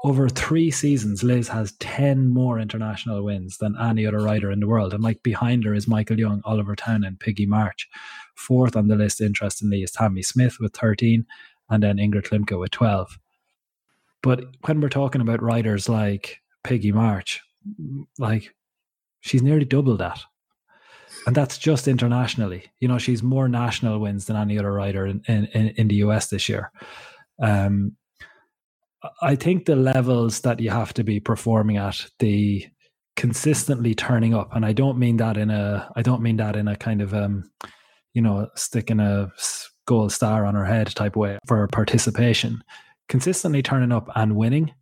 [0.04, 4.67] over three seasons, Liz has 10 more international wins than any other rider in the
[4.67, 4.94] world.
[4.94, 7.88] And like behind her is Michael Jung, Oliver Townend, and Piggy March.
[8.36, 11.26] Fourth on the list, interestingly, is Tamie Smith with 13,
[11.70, 13.20] and then Ingrid Klimke with 12.
[14.24, 17.41] But when we're talking about riders like Piggy March,
[18.17, 18.56] like
[19.20, 20.22] she's nearly double that.
[21.27, 22.65] And that's just internationally.
[22.79, 26.27] You know, she's more national wins than any other rider in, in, in the US
[26.27, 26.71] this year.
[27.41, 27.95] Um,
[29.21, 32.67] I think the levels that you have to be performing at, the
[33.15, 36.67] consistently turning up, and I don't mean that in a, I don't mean that in
[36.67, 37.51] a kind of, um,
[38.13, 39.31] you know, sticking a
[39.86, 42.63] gold star on her head type way for participation.
[43.10, 44.73] Consistently turning up and winning,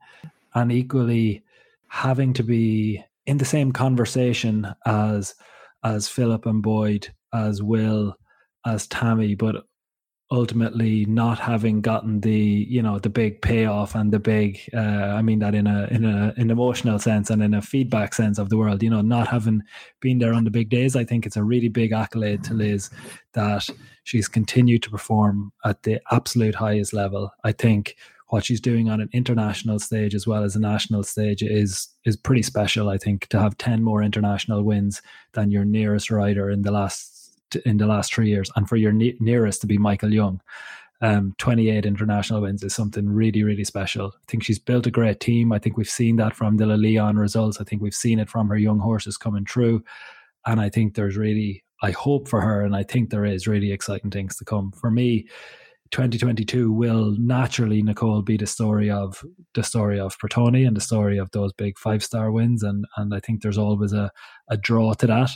[0.54, 1.43] and equally
[1.88, 5.36] having to be in the same conversation as
[5.84, 8.15] as Philip and Boyd, as Will,
[8.65, 9.65] as Tamie, but
[10.32, 15.24] ultimately not having gotten the you know the big payoff and the big uh, i
[15.24, 18.50] mean that in a in a an emotional sense and in a feedback sense of
[18.50, 18.84] the world.
[18.84, 19.63] You know not having
[20.02, 22.92] been there on the big days i think it's a really big accolade to liz
[23.34, 23.68] that
[24.10, 27.32] she's continued to perform at the absolute highest level.
[27.44, 27.96] I think
[28.30, 32.15] what she's doing on an international stage as well as a national stage is is
[32.15, 35.02] pretty special i think to have 10 more international wins
[35.34, 37.20] than your nearest rider in the last
[37.65, 40.42] in the last three years, and for your ne- nearest to be Michael Jung.
[41.02, 44.08] Um, 28 international wins is something really, really special.
[44.08, 45.54] I think she's built a great team.
[45.54, 47.62] I think we've seen that from the Le Lion results.
[47.62, 49.82] I think we've seen it from her young horses coming through.
[50.46, 53.72] And I think there's really, I hope for her, and I think there is really
[53.72, 54.74] exciting things to come.
[54.74, 55.30] For me,
[55.91, 59.23] 2022 will naturally, Nicole, be the story of
[59.56, 62.63] the story of Pratoni and the story of those big five star wins.
[62.63, 64.12] And and I think there's always a,
[64.49, 65.32] a draw to that.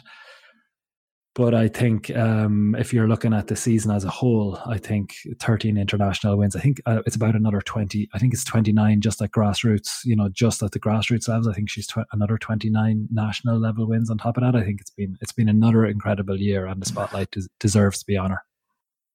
[1.35, 5.15] But I think um, if you're looking at the season as a whole, I think
[5.39, 6.55] 13 international wins.
[6.55, 8.07] I think uh, it's about another 20.
[8.13, 10.05] I think it's 29 just at grassroots.
[10.05, 11.47] You know, just at the grassroots levels.
[11.47, 14.55] I think she's tw- another 29 national level wins on top of that.
[14.55, 18.05] I think it's been it's been another incredible year, and the spotlight des- deserves to
[18.05, 18.43] be on her.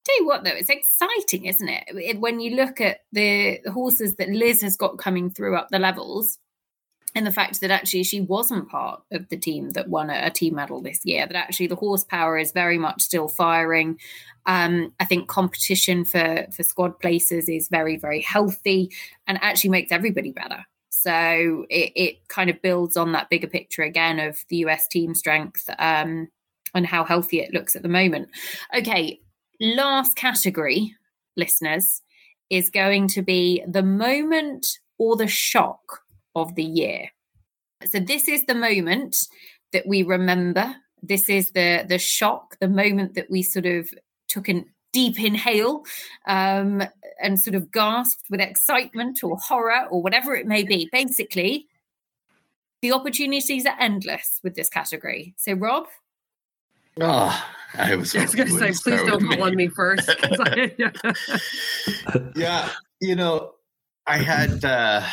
[0.08, 2.18] Tell you what, though, it's exciting, isn't it?
[2.18, 6.38] When you look at the horses that Liz has got coming through up the levels,
[7.14, 10.30] and the fact that actually she wasn't part of the team that won a, a,
[10.30, 13.98] team medal this year that actually the horsepower is very much still firing.
[14.44, 18.90] Um, i think competition for for squad places is very very healthy
[19.26, 20.64] and actually makes everybody better.
[20.90, 25.14] So it, it kind of builds on that bigger picture again of the us team
[25.14, 26.28] strength um,
[26.74, 28.28] and how healthy it looks at the moment.
[28.76, 29.20] Okay
[29.60, 30.94] last category
[31.36, 32.02] listeners
[32.50, 34.66] is going to be the moment
[34.98, 36.00] or the shock
[36.34, 37.10] of the year.
[37.86, 39.16] So, this is the moment
[39.72, 43.88] that we remember This is the the shock, the moment that we sort of
[44.28, 45.84] took a deep inhale
[46.26, 46.82] um,
[47.22, 50.88] and sort of gasped with excitement or horror or whatever it may be.
[50.90, 51.68] Basically,
[52.82, 55.34] the opportunities are endless with this category.
[55.36, 55.86] So, Rob.
[57.00, 60.08] Oh, I was, I was going to say, please don't call on me first.
[60.08, 60.72] I,
[62.34, 63.52] yeah, you know,
[64.06, 65.06] I had uh,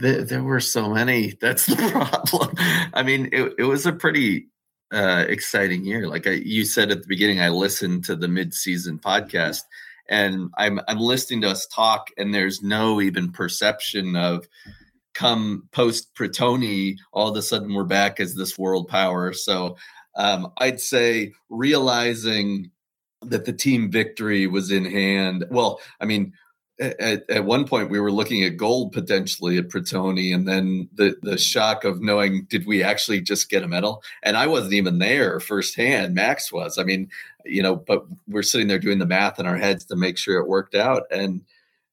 [0.00, 1.34] th- there were so many.
[1.40, 2.54] That's the problem.
[2.92, 4.48] I mean, it, it was a pretty
[4.92, 6.08] uh, exciting year.
[6.08, 9.62] Like I, you said at the beginning, I listened to the mid-season podcast,
[10.08, 14.48] and I'm I'm listening to us talk, and there's no even perception of
[15.14, 19.32] come post Pratoni, all of a sudden we're back as this world power.
[19.32, 19.76] So
[20.16, 22.70] um, I'd say realizing
[23.22, 25.44] that the team victory was in hand.
[25.50, 26.32] Well, I mean,
[26.80, 31.16] at, at one point we were looking at gold potentially at Pratoni, and then the
[31.22, 34.02] the shock of knowing did we actually just get a medal?
[34.22, 36.14] And I wasn't even there firsthand.
[36.14, 36.78] Max was.
[36.78, 37.08] I mean,
[37.44, 40.38] you know, but we're sitting there doing the math in our heads to make sure
[40.38, 41.42] it worked out, and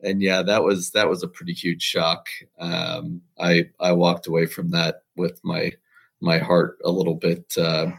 [0.04, 2.28] and yeah, that was that was a pretty huge shock.
[2.60, 5.74] Um, I I walked away from that with my
[6.22, 7.92] my heart a little bit uh,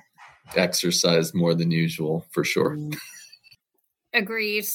[0.57, 2.79] exercised more than usual for sure.
[4.15, 4.67] Agreed,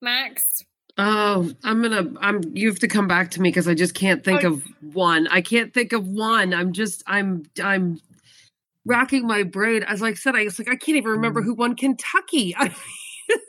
[0.00, 0.64] Max.
[0.98, 2.12] Oh, I'm gonna.
[2.20, 2.42] I'm.
[2.54, 4.54] You have to come back to me because I just can't think oh.
[4.54, 5.28] of one.
[5.28, 6.54] I can't think of one.
[6.54, 7.02] I'm just.
[7.06, 7.44] I'm.
[7.62, 8.00] I'm
[8.86, 9.82] racking my brain.
[9.82, 11.44] As like I said, I was like I can't even remember mm.
[11.44, 12.54] who won Kentucky.
[12.58, 12.74] I,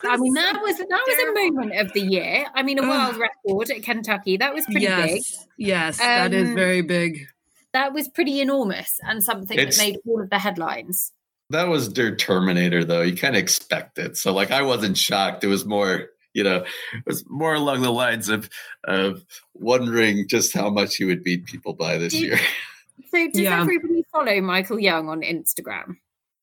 [0.04, 2.46] I mean, that was that was a moment of the year.
[2.54, 4.36] I mean, a world record at Kentucky.
[4.38, 5.24] That was pretty yes, big.
[5.58, 7.28] Yes, um, that is um, very big.
[7.72, 11.14] That was pretty enormous and something it's, that made all of the headlines.
[11.50, 13.02] That was their Terminator, though.
[13.02, 14.18] You kind of expect it.
[14.18, 15.44] So, like, I wasn't shocked.
[15.44, 16.58] It was more you know,
[16.94, 18.48] it was more along the lines of
[18.84, 22.40] of wondering just how much he would beat people by this Did, year.
[23.10, 23.62] So does yeah.
[23.62, 25.98] everybody follow Michael Jung on Instagram?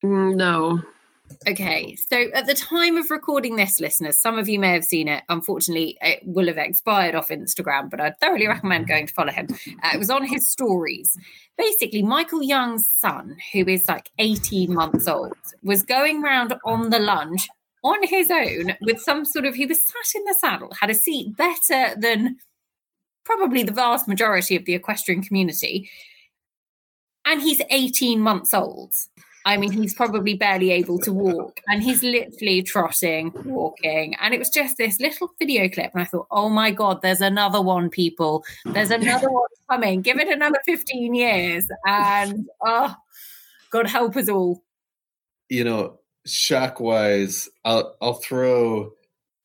[0.04, 0.80] Mm, no.
[1.48, 5.08] Okay, so at the time of recording this, listeners, some of you may have seen
[5.08, 5.24] it.
[5.28, 9.48] Unfortunately, it will have expired off Instagram, but I'd thoroughly recommend going to follow him.
[9.82, 11.16] Uh, it was on his stories.
[11.56, 16.98] Basically, Michael Jung's son, who is like 18 months old, was going around on the
[16.98, 17.48] lunge
[17.82, 20.94] on his own with some sort of, he was sat in the saddle, had a
[20.94, 22.38] seat better than
[23.24, 25.90] probably the vast majority of the equestrian community.
[27.24, 28.94] And he's 18 months old.
[29.46, 34.14] I mean, he's probably barely able to walk and he's literally trotting, walking.
[34.20, 35.92] And it was just this little video clip.
[35.92, 38.42] And I thought, oh my God, there's another one, people.
[38.64, 40.00] There's another one coming.
[40.00, 41.68] Give it another 15 years.
[41.84, 42.94] And oh,
[43.70, 44.62] God help us all.
[45.50, 48.92] You know, shock wise, I'll I'll throw.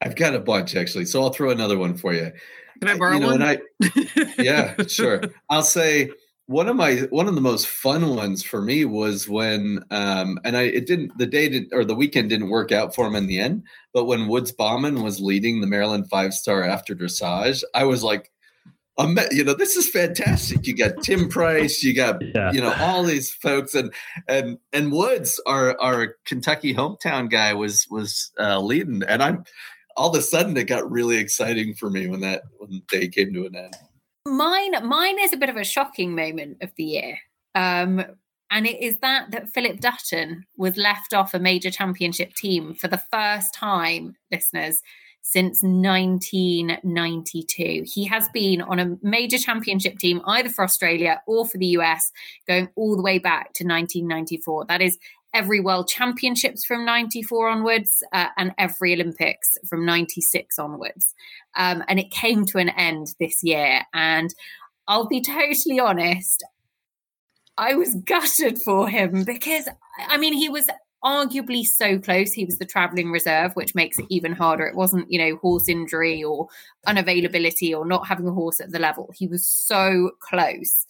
[0.01, 2.31] I've got a bunch actually, so I'll throw another one for you.
[2.79, 3.43] Can I borrow you know, one?
[3.43, 3.57] I,
[4.37, 5.21] yeah, sure.
[5.49, 6.11] I'll say
[6.49, 10.57] one of my one of the most fun ones for me was when um and
[10.57, 13.27] I it didn't the day did or the weekend didn't work out for him in
[13.27, 17.83] the end, but when Woods Baughman was leading the Maryland five star after dressage, I
[17.83, 18.31] was like
[19.31, 20.67] you know, this is fantastic.
[20.67, 22.51] You got Tim Price, you got yeah.
[22.51, 23.93] you know all these folks, and
[24.27, 29.45] and and Woods, our our Kentucky hometown guy, was was uh, leading, and I'm
[29.95, 33.07] all of a sudden it got really exciting for me when that when the day
[33.07, 33.75] came to an end.
[34.25, 37.19] Mine, mine is a bit of a shocking moment of the year.
[37.55, 38.03] Um,
[38.51, 42.87] and it is that that Phillip Dutton was left off a major championship team for
[42.87, 44.81] the first time, listeners,
[45.21, 47.83] since 1992.
[47.85, 52.11] He has been on a major championship team either for Australia or for the US
[52.47, 54.65] going all the way back to 1994.
[54.65, 54.97] That is
[55.33, 61.13] every World Championships from 94 onwards uh, and every Olympics from 96 onwards.
[61.55, 63.81] Um, and it came to an end this year.
[63.93, 64.33] And
[64.87, 66.43] I'll be totally honest,
[67.57, 69.67] I was gutted for him because,
[70.07, 70.67] I mean, he was
[71.03, 72.33] arguably so close.
[72.33, 74.65] He was the travelling reserve, which makes it even harder.
[74.65, 76.47] It wasn't, you know, horse injury or
[76.87, 79.11] unavailability or not having a horse at the level.
[79.15, 80.85] He was so close.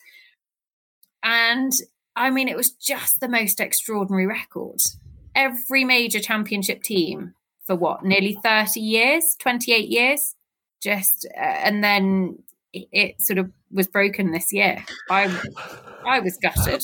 [1.24, 1.74] And
[2.20, 4.82] I mean, it was just the most extraordinary record.
[5.36, 7.34] Every major championship team
[7.66, 10.36] for what, nearly 30 years, 28 years,
[10.82, 14.84] just, uh, and then it, it sort of was broken this year.
[15.10, 15.34] I,
[16.06, 16.84] I was gutted.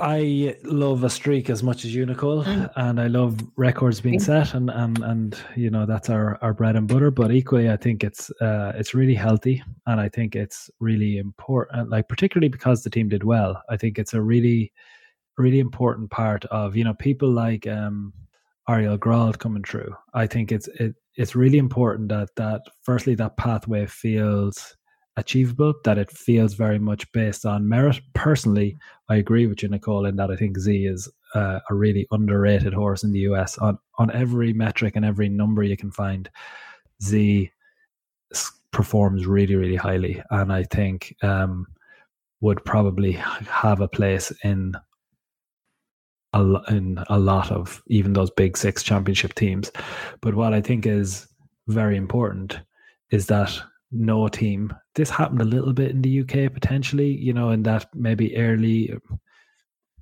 [0.00, 2.70] I love a streak as much as you, Nicole, mm.
[2.76, 6.76] and I love records being set, and and and you know that's our our bread
[6.76, 7.10] and butter.
[7.10, 11.90] But equally, I think it's uh, it's really healthy, and I think it's really important.
[11.90, 14.72] Like particularly because the team did well, I think it's a really
[15.36, 18.12] really important part of you know people like um,
[18.68, 19.94] Ariel Grald coming through.
[20.14, 24.76] I think it's it it's really important that that firstly that pathway feels
[25.18, 28.00] achievable, that it feels very much based on merit.
[28.14, 28.76] Personally,
[29.08, 32.72] I agree with you, Nicole, in that I think Z is uh, a really underrated
[32.72, 36.30] horse in the US on on every metric and every number you can find.
[37.02, 37.50] Z
[38.70, 41.66] performs really really highly, and I think um,
[42.40, 44.74] would probably have a place in
[46.32, 49.72] a, in a lot of even those big six championship teams.
[50.20, 51.26] But what I think is
[51.66, 52.60] very important
[53.10, 53.58] is that
[53.90, 54.72] no team.
[54.94, 58.94] This happened a little bit in the UK potentially, you know, in that maybe early,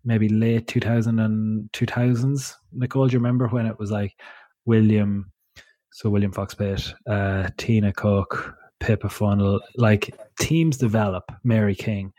[0.05, 2.55] maybe late 2000 and 2000s.
[2.73, 4.13] Nicole, do you remember when it was like
[4.65, 5.33] William,
[5.93, 12.13] so William Fox-Pitt, uh, Tina Cook, Pippa Funnell, like teams develop, Mary King,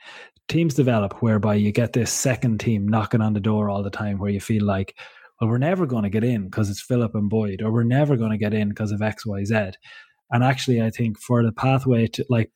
[0.48, 4.18] teams develop whereby you get this second team knocking on the door all the time
[4.18, 4.96] where you feel like,
[5.40, 8.16] well, we're never going to get in because it's Phillip and Boyd, or we're never
[8.16, 9.72] going to get in because of X, Y, Z.
[10.32, 12.52] And actually, I think for the pathway to like,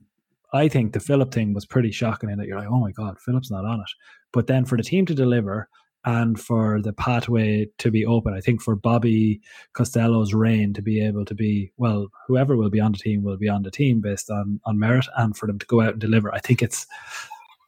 [0.53, 3.19] I think the Phillip thing was pretty shocking in that you're like, oh my God,
[3.19, 3.89] Phillip's not on it.
[4.33, 5.69] But then for the team to deliver
[6.03, 9.39] and for the pathway to be open, I think for Bobby
[9.73, 13.37] Costello's reign to be able to be, well, whoever will be on the team will
[13.37, 16.01] be on the team based on, on merit and for them to go out and
[16.01, 16.33] deliver.
[16.33, 16.85] I think it's,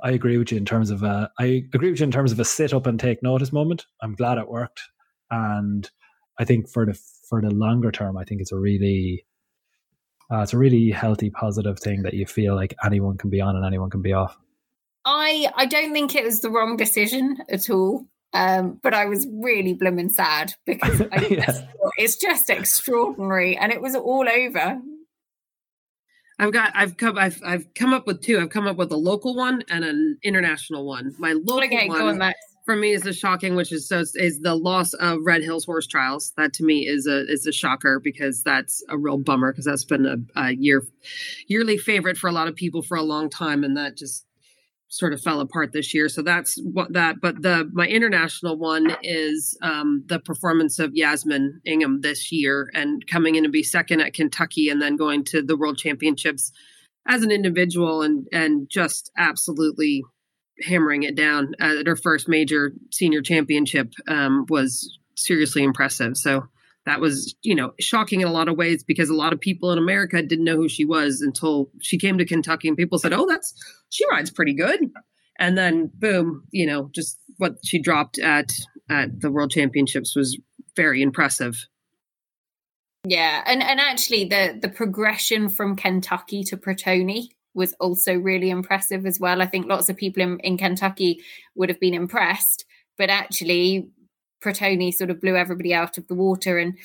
[0.04, 2.40] I agree with you in terms of a, I agree with you in terms of
[2.40, 3.86] a sit up and take notice moment.
[4.02, 4.82] I'm glad it worked.
[5.32, 5.90] And
[6.38, 7.00] I think for the,
[7.30, 9.26] for the longer term, I think it's a really,
[10.34, 13.56] uh, it's a really healthy, positive thing that you feel like anyone can be on
[13.56, 14.36] and anyone can be off.
[15.06, 18.08] I I don't think it was the wrong decision at all.
[18.36, 21.46] Um, but I was really blooming sad because I yeah.
[21.46, 21.64] just
[21.98, 24.82] it's just extraordinary, and it was all over.
[26.40, 28.40] I've got I've come I've I've come up with two.
[28.40, 31.14] I've come up with a local one and an international one.
[31.20, 34.00] My local okay, one, go on, Max for me is the shocking, which is so
[34.16, 36.34] is the loss of Red Hills Horse Trials.
[36.38, 39.86] That to me is a is a shocker because that's a real bummer because that's
[39.86, 40.86] been a, a year
[41.48, 44.26] yearly favorite for a lot of people for a long time, and that just
[44.88, 46.08] sort of fell apart this year.
[46.08, 47.18] So that's what that.
[47.22, 53.06] But the my international one is um, the performance of Yasmin Ingham this year and
[53.08, 56.52] coming in to be second at Kentucky and then going to the World Championships
[57.08, 60.04] as an individual and and just absolutely
[60.62, 66.18] hammering it down at her first major senior championship um, was seriously impressive.
[66.18, 66.48] So
[66.86, 69.72] that was, you know, shocking in a lot of ways because a lot of people
[69.72, 73.14] in America didn't know who she was until she came to Kentucky and people said,
[73.14, 73.54] "Oh, that's
[73.90, 74.80] she rides pretty good."
[75.40, 78.52] And then boom, you know, just what she dropped at
[78.90, 80.38] at the World Championships was
[80.76, 81.66] very impressive.
[83.06, 89.06] Yeah, and and actually the the progression from Kentucky to Pratoni was also really impressive
[89.06, 89.42] as well.
[89.42, 91.22] I think lots of people in, in Kentucky
[91.56, 92.66] would have been impressed,
[92.98, 93.88] but actually,
[94.44, 96.58] Pratoni sort of blew everybody out of the water.
[96.58, 96.78] And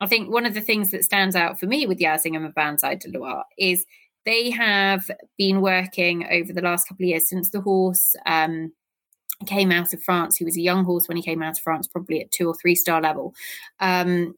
[0.00, 2.54] I think one of the things that stands out for me with Yas Ingham and
[2.54, 3.86] Banzai du Loir is
[4.26, 8.72] they have been working over the last couple of years since the horse um,
[9.46, 10.36] came out of France.
[10.36, 12.54] He was a young horse when he came out of France, probably at two or
[12.54, 13.34] three star level.
[13.80, 14.34] Um,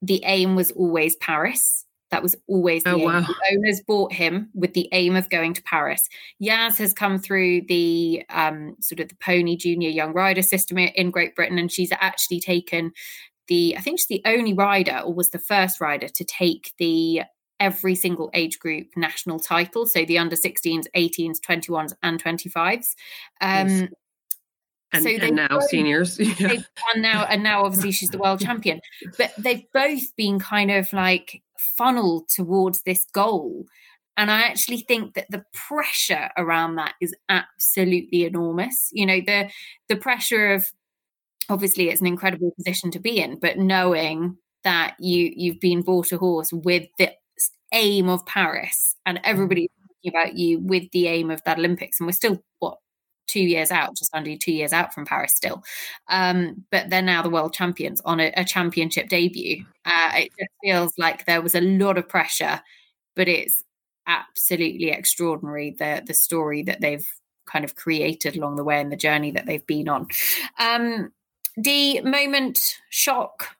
[0.00, 1.83] the aim was always Paris.
[2.14, 2.98] That was always the oh.
[2.98, 3.22] Wow.
[3.22, 6.08] The owners bought him with the aim of going to Paris.
[6.40, 11.10] Yaz has come through the um, sort of the pony junior young rider system in
[11.10, 12.92] Great Britain, and she's actually taken
[13.48, 17.22] the, I think she's the only rider or was the first rider to take the
[17.58, 19.84] every single age group national title.
[19.84, 22.94] So the under 16s, 18s, 21s, and 25s.
[23.40, 23.88] Um, yes
[24.94, 28.80] and, so and now both, seniors they've now and now obviously she's the world champion
[29.18, 31.42] but they've both been kind of like
[31.76, 33.66] funneled towards this goal.
[34.16, 38.90] And i actually think that the pressure around that is absolutely enormous.
[38.92, 39.50] You know the
[39.88, 40.66] the pressure of
[41.48, 46.12] obviously it's an incredible position to be in but knowing that you you've been bought
[46.12, 47.10] a horse with the
[47.72, 49.22] aim of paris and mm.
[49.24, 52.78] everybody's talking about you with the aim of that olympics and we're still what
[53.26, 55.62] two years out, just under two years out from Paris still.
[56.08, 59.64] Um, but they're now the world champions on a, a championship debut.
[59.84, 62.60] Uh, it just feels like there was a lot of pressure,
[63.16, 63.62] but it's
[64.06, 67.06] absolutely extraordinary the the story that they've
[67.46, 70.06] kind of created along the way and the journey that they've been on.
[70.58, 71.12] Um,
[71.56, 72.60] the moment
[72.90, 73.56] shock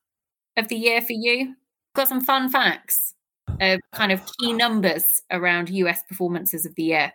[0.56, 1.54] of the year for you?
[1.94, 3.14] Got some fun facts
[3.60, 7.12] of kind of key numbers around US performances of the year.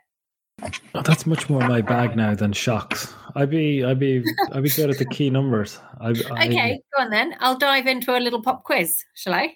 [0.95, 3.13] Oh, that's much more my bag now than shocks.
[3.35, 5.79] I'd be, I'd be, I'd be good at the key numbers.
[5.99, 7.35] I, okay, go on then.
[7.39, 8.97] I'll dive into a little pop quiz.
[9.15, 9.55] Shall I?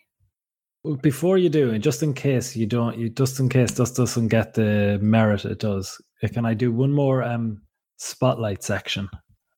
[1.01, 4.27] Before you do, and just in case you don't, you just in case this doesn't
[4.27, 7.61] get the merit it does, uh, can I do one more um
[7.97, 9.09] spotlight section?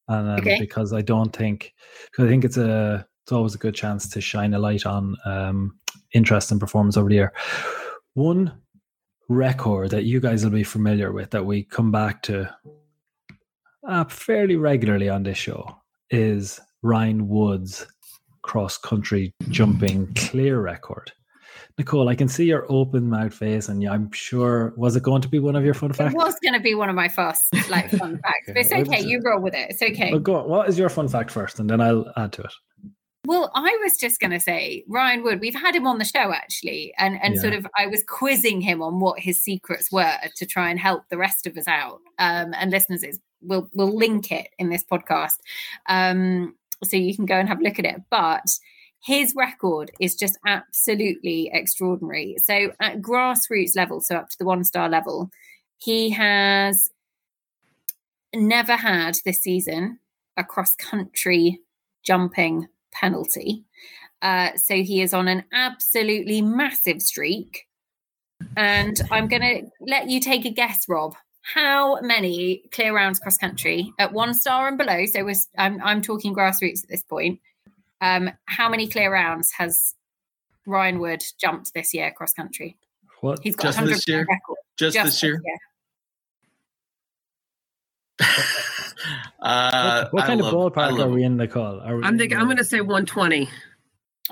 [0.07, 0.59] And um, okay.
[0.59, 1.73] because I don't think,
[2.11, 5.15] because I think it's a, it's always a good chance to shine a light on
[5.25, 5.79] um
[6.13, 7.33] interest and performance over the year.
[8.13, 8.61] One
[9.27, 12.53] record that you guys will be familiar with that we come back to
[13.87, 15.75] uh, fairly regularly on this show
[16.09, 17.87] is Ryan Wood's
[18.41, 21.11] cross country jumping clear record?
[21.77, 25.27] Nicole, I can see your open mouth face, and I'm sure was it going to
[25.27, 26.13] be one of your fun facts?
[26.13, 29.01] It was going to be one of my first like fun facts, but it's okay.
[29.01, 29.71] You roll with it.
[29.71, 30.11] It's okay.
[30.11, 30.49] Well, go on.
[30.49, 32.53] What is your fun fact first, and then I'll add to it.
[33.25, 35.39] Well, I was just going to say Ryan Wood.
[35.39, 37.41] We've had him on the show actually, and and yeah.
[37.41, 41.03] sort of I was quizzing him on what his secrets were to try and help
[41.09, 42.01] the rest of us out.
[42.19, 45.37] Um, and listeners, is we'll we'll link it in this podcast,
[45.87, 48.01] um, so you can go and have a look at it.
[48.09, 48.45] But
[49.03, 52.37] his record is just absolutely extraordinary.
[52.43, 55.29] So at grassroots level, so up to the one star level,
[55.77, 56.89] he has
[58.33, 59.99] never had this season
[60.37, 61.61] a cross country
[62.03, 63.63] jumping penalty.
[64.21, 67.67] Uh, so he is on an absolutely massive streak.
[68.57, 71.15] And I'm going to let you take a guess, Rob.
[71.41, 75.05] How many clear rounds cross country at one star and below?
[75.05, 77.39] So I'm, I'm talking grassroots at this point.
[78.01, 79.93] Um, how many clear rounds has
[80.65, 82.77] Ryan Wood jumped this year cross country?
[83.21, 83.39] What?
[83.43, 84.27] He's got Just this year?
[84.77, 85.41] Just, Just, this year?
[88.19, 88.27] year.
[89.41, 91.81] uh, what, what kind of ballpark are we in, Nicole?
[91.81, 92.37] Are we I'm thinking.
[92.37, 93.49] I'm going to say 120.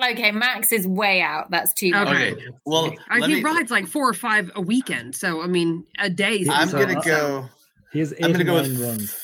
[0.01, 1.51] Okay, Max is way out.
[1.51, 1.91] That's too.
[1.93, 2.45] Okay, okay.
[2.65, 5.15] well, I, he me, rides like four or five a weekend.
[5.15, 6.45] So I mean, a day.
[6.49, 7.49] I'm going to go.
[7.91, 9.19] He has 89 go with, runs.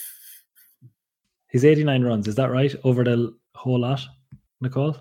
[1.50, 2.28] He's 89 runs.
[2.28, 2.74] Is that right?
[2.84, 4.02] Over the whole lot?
[4.62, 4.96] Nicole?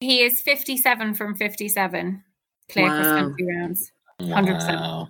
[0.00, 2.24] He is 57 from 57
[2.70, 3.02] clear wow.
[3.02, 3.92] cross country rounds.
[4.20, 4.80] 100%.
[4.80, 5.08] Wow.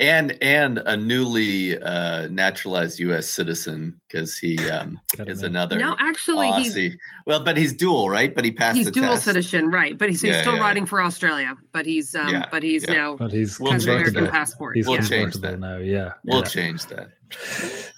[0.00, 3.28] And and a newly uh, naturalized U.S.
[3.28, 5.78] citizen because he um, is another.
[5.78, 6.96] No, actually, Aussie.
[7.26, 8.34] well, but he's dual, right?
[8.34, 8.76] But he passed.
[8.76, 9.24] He's dual test.
[9.24, 9.96] citizen, right?
[9.96, 10.62] But he's, he's yeah, still yeah.
[10.62, 11.56] riding for Australia.
[11.72, 13.16] But he's um, yeah, but he's now.
[13.16, 14.76] But he's we'll American passport.
[14.76, 15.78] He's we'll change that now.
[15.78, 17.10] Yeah, we'll change that.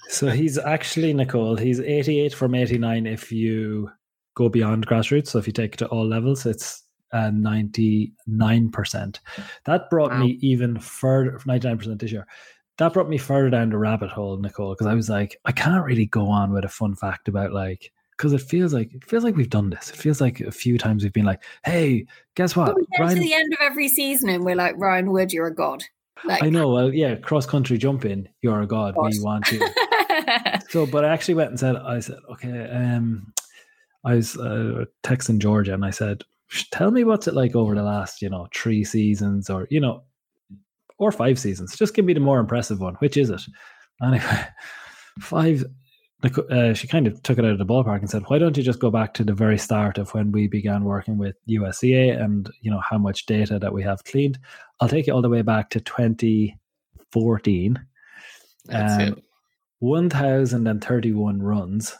[0.09, 1.55] So he's actually Nicole.
[1.55, 3.07] He's 88 from 89.
[3.07, 3.89] If you
[4.35, 5.27] go beyond grassroots.
[5.27, 6.83] So if you take it to all levels, it's
[7.13, 9.19] 99%.
[9.65, 10.19] That brought wow.
[10.19, 12.27] me even further, 99% this year.
[12.77, 15.85] That brought me further down the rabbit hole, Nicole, because I was like, I can't
[15.85, 19.23] really go on with a fun fact about like, because it feels like it feels
[19.23, 19.89] like we've done this.
[19.89, 22.05] It feels like a few times we've been like, "Hey,
[22.35, 23.15] guess what?" we get Ryan...
[23.15, 25.83] to the end of every season, and we're like, "Ryan Wood, you're a god."
[26.23, 26.43] Like...
[26.43, 26.69] I know.
[26.69, 28.95] Well, yeah, cross country jumping, you're a god.
[28.95, 29.11] god.
[29.11, 29.65] We want you.
[30.69, 33.33] so, but I actually went and said, I said, okay, um,
[34.03, 36.23] I was uh, texting Georgia and I said,
[36.71, 40.03] "Tell me what's it like over the last, you know, three seasons, or you know,
[40.97, 41.75] or five seasons.
[41.75, 42.95] Just give me the more impressive one.
[42.95, 43.41] Which is it?"
[44.03, 44.45] Anyway,
[45.19, 45.65] five.
[46.51, 48.61] Uh, she kind of took it out of the ballpark and said, "Why don't you
[48.61, 52.47] just go back to the very start of when we began working with USEA and
[52.61, 54.37] you know how much data that we have cleaned?
[54.79, 57.79] I'll take you all the way back to 2014.
[58.65, 59.23] That's um, it.
[59.81, 61.97] 1,031 runs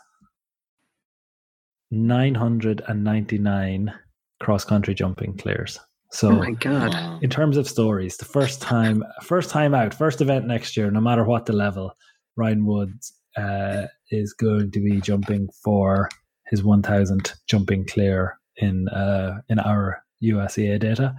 [1.89, 3.93] 999
[4.41, 5.79] cross country jumping clears.
[6.11, 7.23] So, oh my god!
[7.23, 10.99] In terms of stories, the first time, first time out, first event next year, no
[10.99, 11.95] matter what the level,
[12.35, 16.09] Ryan Woods uh, is going to be jumping for
[16.47, 21.15] his 1,000 jumping clear in uh, in our USEA data,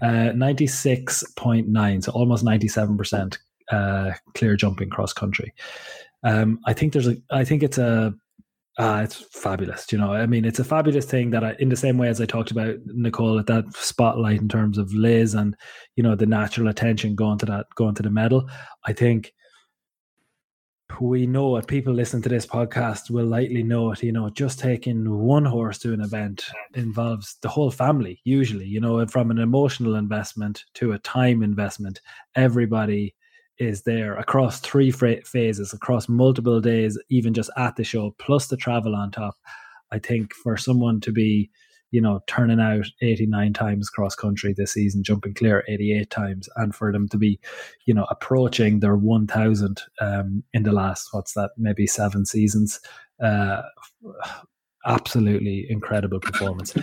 [0.00, 3.38] uh, 96.9, so almost 97 percent
[3.70, 5.52] uh, clear jumping cross country.
[6.22, 8.14] Um, I think there's a, I think it's a
[8.80, 9.92] uh, it's fabulous.
[9.92, 12.18] You know, I mean, it's a fabulous thing that I, in the same way as
[12.18, 15.54] I talked about Nicole at that spotlight in terms of Liz and,
[15.96, 18.48] you know, the natural attention going to that, going to the medal.
[18.86, 19.34] I think
[20.98, 21.66] we know it.
[21.66, 24.02] People listen to this podcast will likely know it.
[24.02, 28.80] You know, just taking one horse to an event involves the whole family, usually, you
[28.80, 32.00] know, from an emotional investment to a time investment.
[32.34, 33.14] Everybody
[33.60, 38.56] is there across three phases, across multiple days, even just at the show, plus the
[38.56, 39.36] travel on top.
[39.92, 41.50] I think for someone to be,
[41.90, 46.74] you know, turning out 89 times cross country this season, jumping clear 88 times, and
[46.74, 47.38] for them to be,
[47.84, 52.80] you know, approaching their 1000 um, in the last, what's that, maybe seven seasons.
[53.22, 53.60] Uh,
[54.86, 56.74] absolutely incredible performance.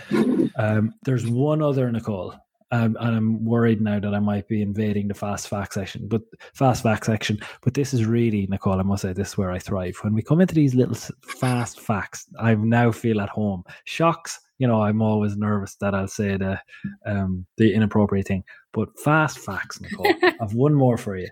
[0.60, 2.36] Um, there's one other, Nicole,
[2.72, 6.22] um, and I'm worried now that I might be invading the fast fact section, but
[6.54, 7.40] fast fact section.
[7.62, 9.98] But this is really, Nicole, I must say, this is where I thrive.
[10.02, 13.64] When we come into these little fast facts, I now feel at home.
[13.86, 16.60] Shocks, you know, I'm always nervous that I'll say the
[17.06, 18.44] um, the inappropriate thing.
[18.74, 21.30] But fast facts, Nicole, I've one more for you.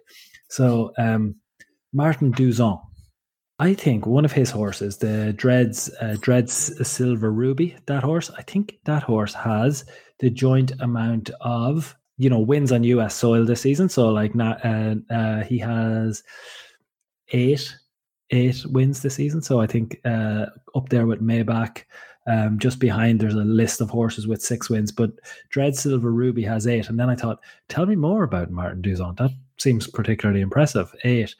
[0.47, 1.35] So, um,
[1.91, 2.79] Martin Duzon,
[3.57, 8.41] I think one of his horses, the Dreads, uh, Dreads Silver Ruby, that horse, I
[8.41, 9.85] think that horse has
[10.19, 13.15] the joint amount of you know wins on U.S.
[13.15, 13.89] soil this season.
[13.89, 16.23] So like not uh, uh, he has
[17.31, 17.75] eight
[18.31, 19.41] eight wins this season.
[19.41, 21.83] So I think uh, up there with Maybach.
[22.27, 25.11] Um, just behind, there's a list of horses with six wins, but
[25.49, 26.89] Dread Silver Ruby has eight.
[26.89, 27.39] And then I thought,
[27.69, 29.13] tell me more about Martin Duzon.
[29.19, 30.91] That seems particularly impressive.
[31.03, 31.35] Eight.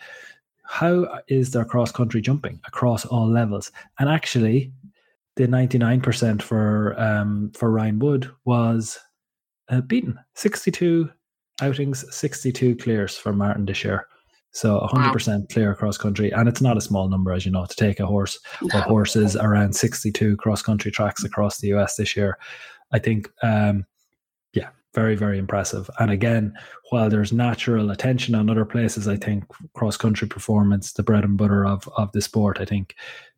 [0.67, 3.71] How is their cross country jumping across all levels?
[3.99, 4.71] And actually,
[5.35, 8.99] the 99% for um, for Ryan Wood was
[9.69, 10.19] uh, beaten.
[10.35, 11.09] 62
[11.61, 14.07] outings, 62 clears for Martin this year.
[14.51, 15.45] So 100% wow.
[15.51, 16.31] clear across country.
[16.31, 18.39] And it's not a small number, as you know, to take a horse
[18.73, 22.37] or horses around 62 cross country tracks across the US this year.
[22.93, 23.85] I think, um,
[24.95, 25.89] very, very impressive.
[25.99, 26.53] And again,
[26.89, 29.43] while there's natural attention on other places, I think
[29.73, 32.95] cross country performance, the bread and butter of, of the sport, I think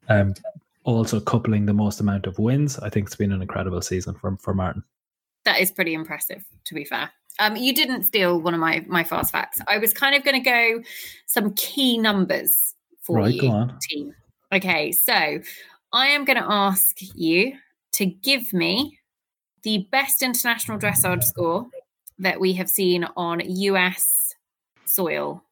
[0.08, 0.36] um,
[0.84, 4.38] also coupling the most amount of wins, I think it's been an incredible season for,
[4.38, 4.84] for Martin.
[5.44, 7.12] That is pretty impressive, to be fair.
[7.40, 9.62] Um, you didn't steal one of my my fast facts.
[9.68, 10.82] I was kind of going to go
[11.28, 14.16] some key numbers for right, you, team.
[14.52, 15.40] Okay, so
[15.94, 17.54] I am going to ask you
[17.94, 18.97] to give me
[19.68, 21.68] the best international dressage score
[22.20, 24.34] that we have seen on US
[24.86, 25.44] soil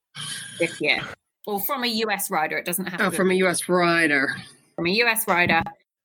[0.57, 1.01] this year,
[1.45, 2.57] or from a US rider.
[2.57, 4.33] It doesn't have oh, to from a US rider.
[4.77, 5.61] From a US rider.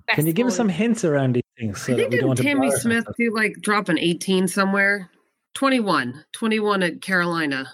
[0.08, 1.82] Can you give us some hints around these things?
[1.82, 5.08] So I think did Tamie Smith do like drop an 18 somewhere?
[5.54, 6.24] 21.
[6.32, 7.72] 21 at Carolina.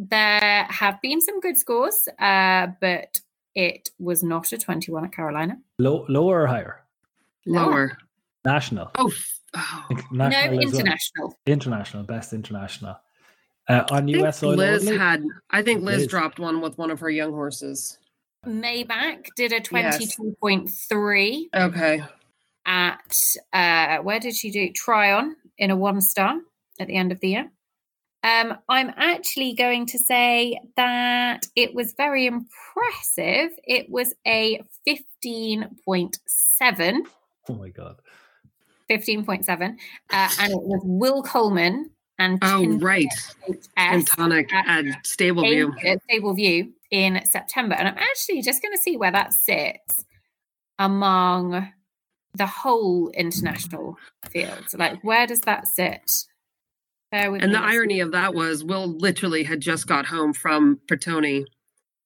[0.00, 3.20] There have been some good scores, uh, but
[3.54, 5.58] it was not a 21 at Carolina.
[5.78, 6.82] Low, lower or higher?
[7.46, 7.96] Lower.
[8.44, 8.90] National.
[8.96, 9.12] Oh,
[9.54, 9.86] oh.
[10.12, 11.28] National no, international.
[11.28, 11.36] Well.
[11.46, 12.96] International, best international.
[13.68, 14.56] Uh, on US soil.
[14.56, 14.98] Liz only?
[14.98, 17.98] had, I think Liz, Liz, dropped one with one of her young horses.
[18.46, 21.48] Maybach did a 22.3.
[21.52, 21.54] Yes.
[21.54, 22.02] Okay.
[22.66, 23.18] At,
[23.52, 24.70] uh, where did she do?
[24.72, 26.36] Tryon in a one star
[26.78, 27.50] at the end of the year.
[28.22, 33.50] Um, I'm actually going to say that it was very impressive.
[33.64, 37.00] It was a 15.7.
[37.48, 37.96] Oh my God.
[38.90, 39.76] 15.7.
[40.10, 43.06] Uh, and it was Will Coleman and Oh, right.
[44.06, 45.74] Tonic at Stable View.
[45.84, 47.74] At Stable View in September.
[47.74, 50.04] And I'm actually just going to see where that sits
[50.78, 51.72] among
[52.34, 53.96] the whole international
[54.28, 54.64] field.
[54.76, 56.26] Like, where does that sit?
[57.12, 61.44] and the irony of that was Will literally had just got home from Pratoni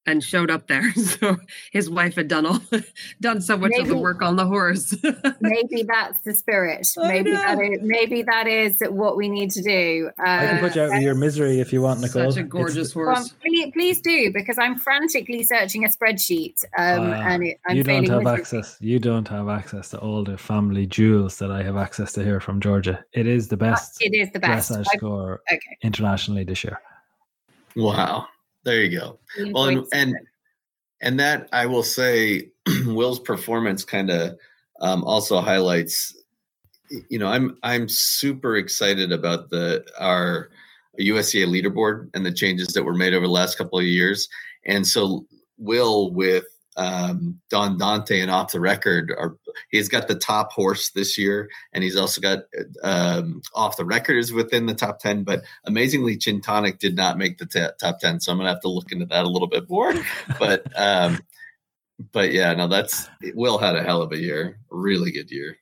[0.08, 0.82] and showed up there.
[1.18, 1.36] So
[1.72, 2.60] his wife had done all
[3.20, 4.94] done so much maybe, of the work on the horse.
[5.40, 6.86] maybe that's the spirit.
[6.96, 10.10] Maybe that is maybe that is what we need to do.
[10.18, 12.30] Uh, I can put you out of your misery if you want, Nicole.
[12.30, 13.18] Such a gorgeous it's, horse.
[13.18, 16.62] Well, please, please, do because I'm frantically searching a spreadsheet.
[16.76, 18.40] Um, uh, and it, you don't have misery.
[18.40, 18.76] access.
[18.80, 22.40] You don't have access to all the family jewels that I have access to here
[22.40, 23.04] from Georgia.
[23.12, 24.02] It is the best.
[24.02, 25.78] Uh, it is the best score okay.
[25.82, 26.80] internationally this year.
[27.74, 28.28] Wow.
[28.64, 29.18] There you go.
[29.52, 30.14] Well, and, and,
[31.00, 32.50] and that I will say,
[32.86, 34.36] Will's performance kind of
[34.80, 36.14] um, also highlights.
[37.10, 40.50] You know, I'm I'm super excited about the our
[40.98, 44.28] USEA leaderboard and the changes that were made over the last couple of years.
[44.66, 45.26] And so,
[45.58, 46.44] Will with
[46.78, 49.36] um, Don Dante and off the record are
[49.70, 52.44] he's got the top horse this year, and he's also got
[52.84, 55.24] um, off the record is within the top ten.
[55.24, 58.60] But amazingly, Chin Tonic did not make the t- top ten, so I'm gonna have
[58.60, 59.92] to look into that a little bit more.
[60.38, 61.18] but um,
[62.12, 65.56] but yeah, no, that's Will had a hell of a year, really good year.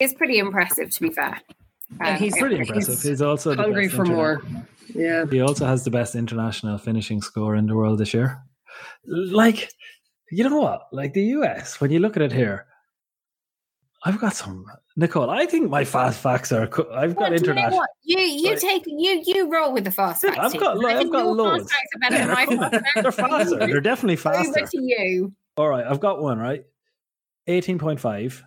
[0.00, 1.40] It's pretty impressive, to be fair.
[2.00, 2.94] Yeah, he's pretty impressive.
[2.94, 4.42] He's, he's also hungry for more.
[4.94, 8.42] Yeah, he also has the best international finishing score in the world this year.
[9.06, 9.70] Like
[10.30, 10.88] you know what?
[10.92, 12.66] Like the US, when you look at it here,
[14.04, 14.64] I've got some
[14.96, 15.30] Nicole.
[15.30, 16.68] I think my fast facts are.
[16.92, 17.84] I've got international.
[18.04, 20.38] You you take you you roll with the fast facts.
[20.38, 21.72] I've got I I've got loads.
[22.10, 23.58] Yeah, they're, they're faster.
[23.58, 24.60] They're definitely faster.
[24.60, 25.32] Over to you.
[25.56, 26.64] All right, I've got one right.
[27.48, 28.44] Eighteen point five.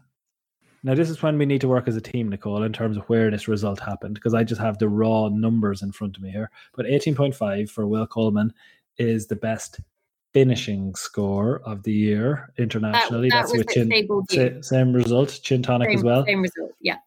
[0.83, 3.03] Now this is when we need to work as a team, Nicole, in terms of
[3.03, 6.31] where this result happened, because I just have the raw numbers in front of me
[6.31, 6.49] here.
[6.75, 8.53] But eighteen point five for Will Coleman
[8.97, 9.79] is the best
[10.33, 13.29] finishing score of the year internationally.
[13.29, 16.25] That, that That's with Chin, same result, Chin Tonic same, as well.
[16.25, 16.97] Same result, yeah.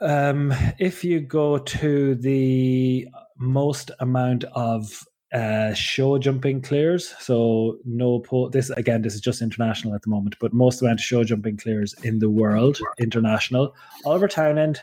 [0.00, 8.20] Um, if you go to the most amount of uh, show jumping clears, so no
[8.20, 11.22] po- this again, this is just international at the moment, but most amount of show
[11.22, 13.74] jumping clears in the world, international.
[14.04, 14.80] Oliver Townend,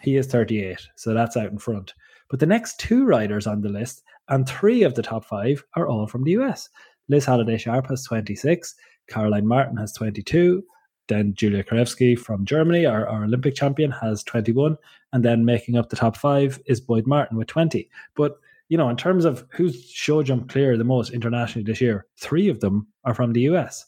[0.00, 1.94] he is 38, so that's out in front.
[2.30, 5.88] But the next two riders on the list and three of the top five are
[5.88, 6.68] all from the US.
[7.08, 8.74] Liz Halliday Sharp has 26,
[9.08, 10.62] Caroline Martin has 22,
[11.08, 14.76] then Julia Krajewski from Germany, our, our Olympic champion, has 21,
[15.12, 17.88] and then making up the top five is Boyd Martin with 20.
[18.16, 18.38] But
[18.70, 22.48] you know, in terms of who's show jump clear the most internationally this year, three
[22.48, 23.84] of them are from the US.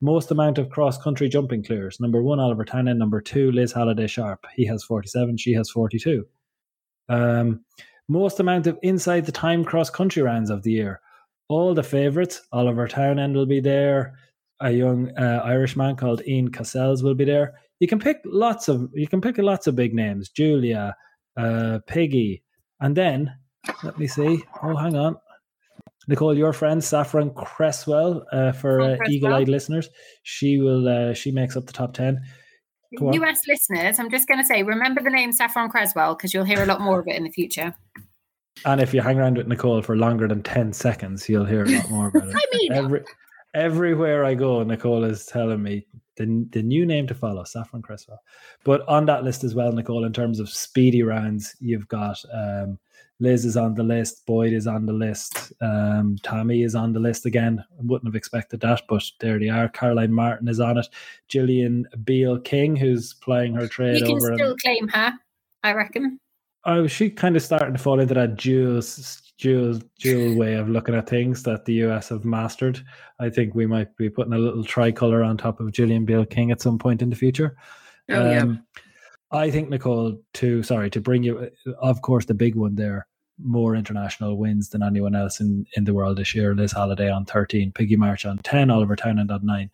[0.00, 1.98] Most amount of cross country jumping clears.
[2.00, 2.98] Number one, Oliver Townend.
[2.98, 4.46] Number two, Liz Halliday Sharp.
[4.54, 6.24] He has 47, she has 42.
[7.08, 7.64] Um,
[8.12, 11.00] most amount of inside the time cross country rounds of the year.
[11.48, 12.40] All the favourites.
[12.52, 14.14] Oliver Townend will be there.
[14.60, 17.54] A young uh, Irish man called Ian Cassels will be there.
[17.80, 20.30] You can pick lots of you can pick lots of big names.
[20.30, 20.94] Julia,
[21.36, 22.42] uh, Piggy,
[22.80, 23.32] and then
[23.82, 24.42] let me see.
[24.62, 25.16] Oh, hang on.
[26.08, 29.88] Nicole, your friend Saffron Cresswell, uh, for uh, eagle-eyed listeners,
[30.22, 30.88] she will.
[30.88, 32.20] Uh, she makes up the top ten.
[33.00, 36.62] US listeners, I'm just going to say, remember the name Saffron Cresswell because you'll hear
[36.62, 37.74] a lot more of it in the future.
[38.64, 41.70] And if you hang around with Nicole for longer than ten seconds, you'll hear a
[41.70, 42.34] lot more about it.
[42.36, 43.04] I mean, Every,
[43.54, 45.86] everywhere I go, Nicole is telling me
[46.16, 48.22] the the new name to follow, Saffron Cresswell.
[48.64, 52.78] But on that list as well, Nicole, in terms of speedy rounds, you've got um,
[53.22, 54.26] Liz is on the list.
[54.26, 55.52] Boyd is on the list.
[55.60, 57.64] Um, Tommy is on the list again.
[57.78, 59.68] I wouldn't have expected that, but there they are.
[59.68, 60.88] Caroline Martin is on it.
[61.28, 64.34] Gillian Beale King, who's playing her trade you can over.
[64.34, 65.12] still claim her,
[65.62, 66.18] I reckon.
[66.64, 68.82] Oh, she kind of starting to fall into that dual,
[69.38, 72.82] dual, dual way of looking at things that the US have mastered.
[73.20, 76.50] I think we might be putting a little tricolor on top of Gillian Beale King
[76.50, 77.56] at some point in the future.
[78.10, 78.82] Oh, um, yeah.
[79.38, 81.50] I think Nicole, to sorry to bring you,
[81.80, 83.06] of course, the big one there
[83.44, 86.54] more international wins than anyone else in, in the world this year.
[86.54, 89.70] Liz Halliday on 13, Piggy March on 10, Oliver Townend on 9.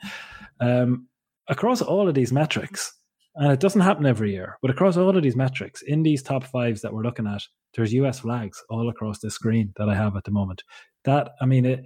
[0.60, 1.06] Um,
[1.48, 2.92] across all of these metrics,
[3.34, 6.44] and it doesn't happen every year, but across all of these metrics, in these top
[6.44, 7.42] fives that we're looking at,
[7.74, 10.64] there's US flags all across the screen that I have at the moment.
[11.04, 11.84] That, I mean, it,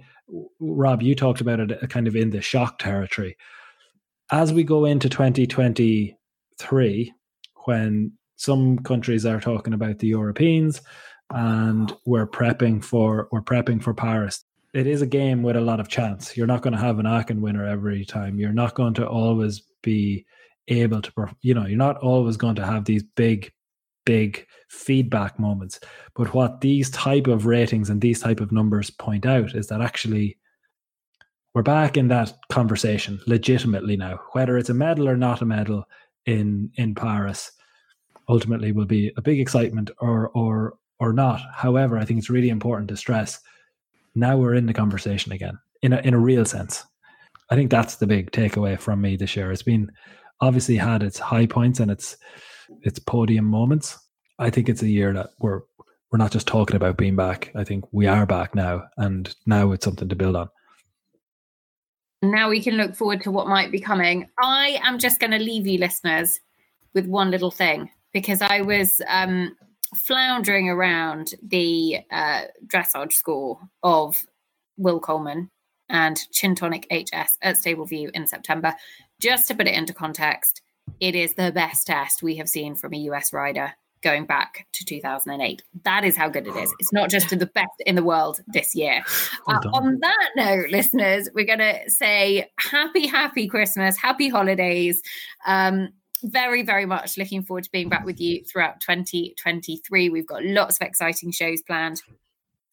[0.59, 3.37] Rob, you talked about it uh, kind of in the shock territory.
[4.31, 7.13] As we go into 2023,
[7.65, 10.81] when some countries are talking about the Europeans,
[11.33, 14.45] and we're prepping for we're prepping for Paris.
[14.73, 16.37] It is a game with a lot of chance.
[16.37, 18.39] You're not going to have an Aachen winner every time.
[18.39, 20.25] You're not going to always be
[20.67, 21.11] able to,
[21.41, 23.51] you know, you're not always going to have these big,
[24.05, 25.79] big feedback moments.
[26.15, 29.81] But what these type of ratings and these type of numbers point out is that
[29.81, 30.37] actually
[31.53, 34.19] we're back in that conversation legitimately now.
[34.31, 35.83] Whether it's a medal or not a medal
[36.25, 37.51] in in Paris,
[38.27, 41.41] ultimately will be a big excitement or or or not.
[41.53, 43.39] However, I think it's really important to stress
[44.15, 46.83] now we're in the conversation again in a, in a real sense.
[47.49, 49.51] I think that's the big takeaway from me this year.
[49.51, 49.91] It's been
[50.41, 52.17] obviously had its high points and its
[52.81, 53.97] its podium moments.
[54.39, 55.61] I think it's a year that we're
[56.11, 57.51] we're not just talking about being back.
[57.55, 60.49] I think we are back now, and now it's something to build on.
[62.21, 64.29] Now we can look forward to what might be coming.
[64.41, 66.39] I am just going to leave you, listeners,
[66.93, 69.57] with one little thing because I was um,
[69.95, 74.25] floundering around the uh, dressage score of
[74.77, 75.49] Will Coleman
[75.89, 78.73] and Chin Tonic HS at Stable View in September.
[79.19, 80.61] Just to put it into context,
[80.99, 84.85] it is the best test we have seen from a US rider going back to
[84.85, 85.63] 2008.
[85.83, 86.73] That is how good it is.
[86.79, 89.03] It's not just the best in the world this year.
[89.47, 95.01] Uh, on that note, listeners, we're going to say happy, happy Christmas, happy holidays.
[95.47, 95.89] Um,
[96.23, 100.09] very, very much looking forward to being back with you throughout 2023.
[100.09, 102.01] We've got lots of exciting shows planned.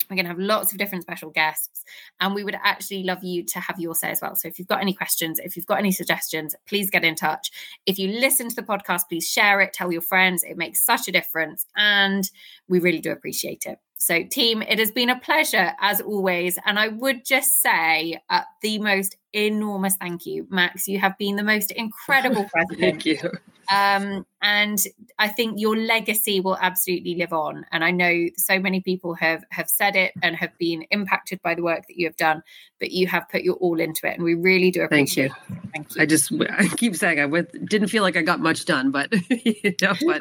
[0.09, 1.85] We're going to have lots of different special guests,
[2.19, 4.35] and we would actually love you to have your say as well.
[4.35, 7.51] So, if you've got any questions, if you've got any suggestions, please get in touch.
[7.87, 10.43] If you listen to the podcast, please share it, tell your friends.
[10.43, 12.29] It makes such a difference, and
[12.69, 13.79] we really do appreciate it.
[14.01, 16.59] So, team, it has been a pleasure as always.
[16.65, 20.89] And I would just say uh, the most enormous thank you, Max.
[20.89, 22.81] You have been the most incredible president.
[22.81, 23.31] thank you.
[23.71, 24.79] Um, and
[25.19, 27.67] I think your legacy will absolutely live on.
[27.71, 31.55] And I know so many people have have said it and have been impacted by
[31.55, 32.43] the work that you have done,
[32.81, 35.31] but you have put your all into it, and we really do appreciate.
[35.31, 35.57] Thank you.
[35.57, 35.71] It.
[35.73, 36.03] Thank you.
[36.03, 39.13] I just I keep saying I with, didn't feel like I got much done, but
[39.31, 40.21] you know, but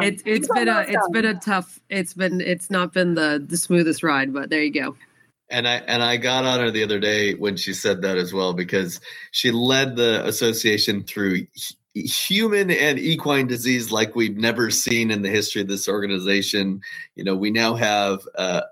[0.00, 1.80] it, it's been a it's been a tough.
[1.90, 4.96] It's been it's not been the the smoothest ride, but there you go.
[5.50, 8.32] And I and I got on her the other day when she said that as
[8.32, 9.00] well because
[9.32, 11.46] she led the association through
[11.94, 16.80] human and equine disease like we've never seen in the history of this organization.
[17.16, 18.62] You know, we now have a,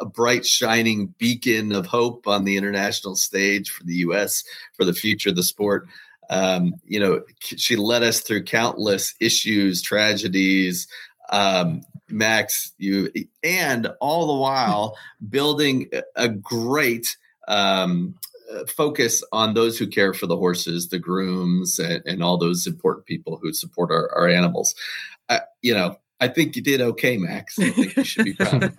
[0.00, 4.44] a bright, shining beacon of hope on the international stage for the U.S.
[4.74, 5.88] for the future of the sport.
[6.28, 10.88] Um, you know, she led us through countless issues, tragedies.
[11.30, 13.10] Um, Max, you
[13.42, 14.96] and all the while
[15.28, 17.16] building a great
[17.48, 18.14] um,
[18.52, 22.66] uh, focus on those who care for the horses, the grooms, and, and all those
[22.66, 24.74] important people who support our, our animals.
[25.28, 27.58] Uh, you know, I think you did okay, Max.
[27.58, 28.72] I think you should be proud.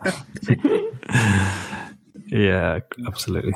[2.27, 3.53] yeah, absolutely.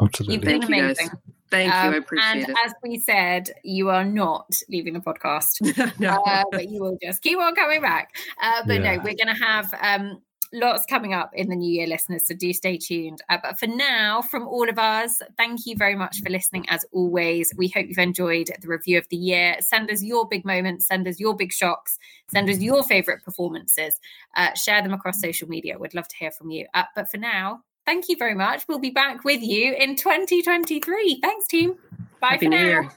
[0.00, 0.34] Absolutely.
[0.34, 1.10] You've been Thank you, amazing.
[1.50, 1.78] Thank you.
[1.78, 2.56] Um, I appreciate and it.
[2.64, 5.60] as we said, you are not leaving the podcast.
[6.00, 6.22] No.
[6.26, 8.14] uh, but you will just keep on coming back.
[8.42, 8.96] Uh, but Yeah.
[8.96, 10.20] no, we're going to have um,
[10.52, 12.26] lots coming up in the new year, listeners.
[12.26, 13.22] So do stay tuned.
[13.28, 16.66] Uh, but for now, from all of us, thank you very much for listening.
[16.68, 19.56] As always, we hope you've enjoyed the review of the year.
[19.60, 23.98] Send us your big moments, send us your big shocks, send us your favorite performances.
[24.36, 25.78] Uh, share them across social media.
[25.78, 26.66] We'd love to hear from you.
[26.74, 28.66] Uh, but for now, thank you very much.
[28.68, 31.20] We'll be back with you in 2023.
[31.22, 31.76] Thanks, team.
[32.20, 32.64] Bye Happy for now.
[32.64, 32.90] Year.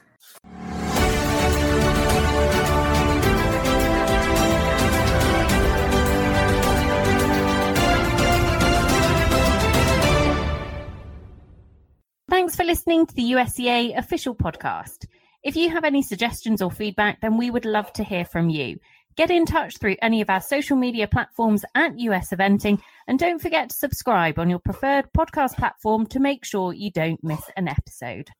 [12.28, 15.06] Thanks for listening to the USEA official podcast.
[15.42, 18.78] If you have any suggestions or feedback, then we would love to hear from you.
[19.16, 23.40] Get in touch through any of our social media platforms at US Eventing, and don't
[23.40, 27.68] forget to subscribe on your preferred podcast platform to make sure you don't miss an
[27.68, 28.30] episode.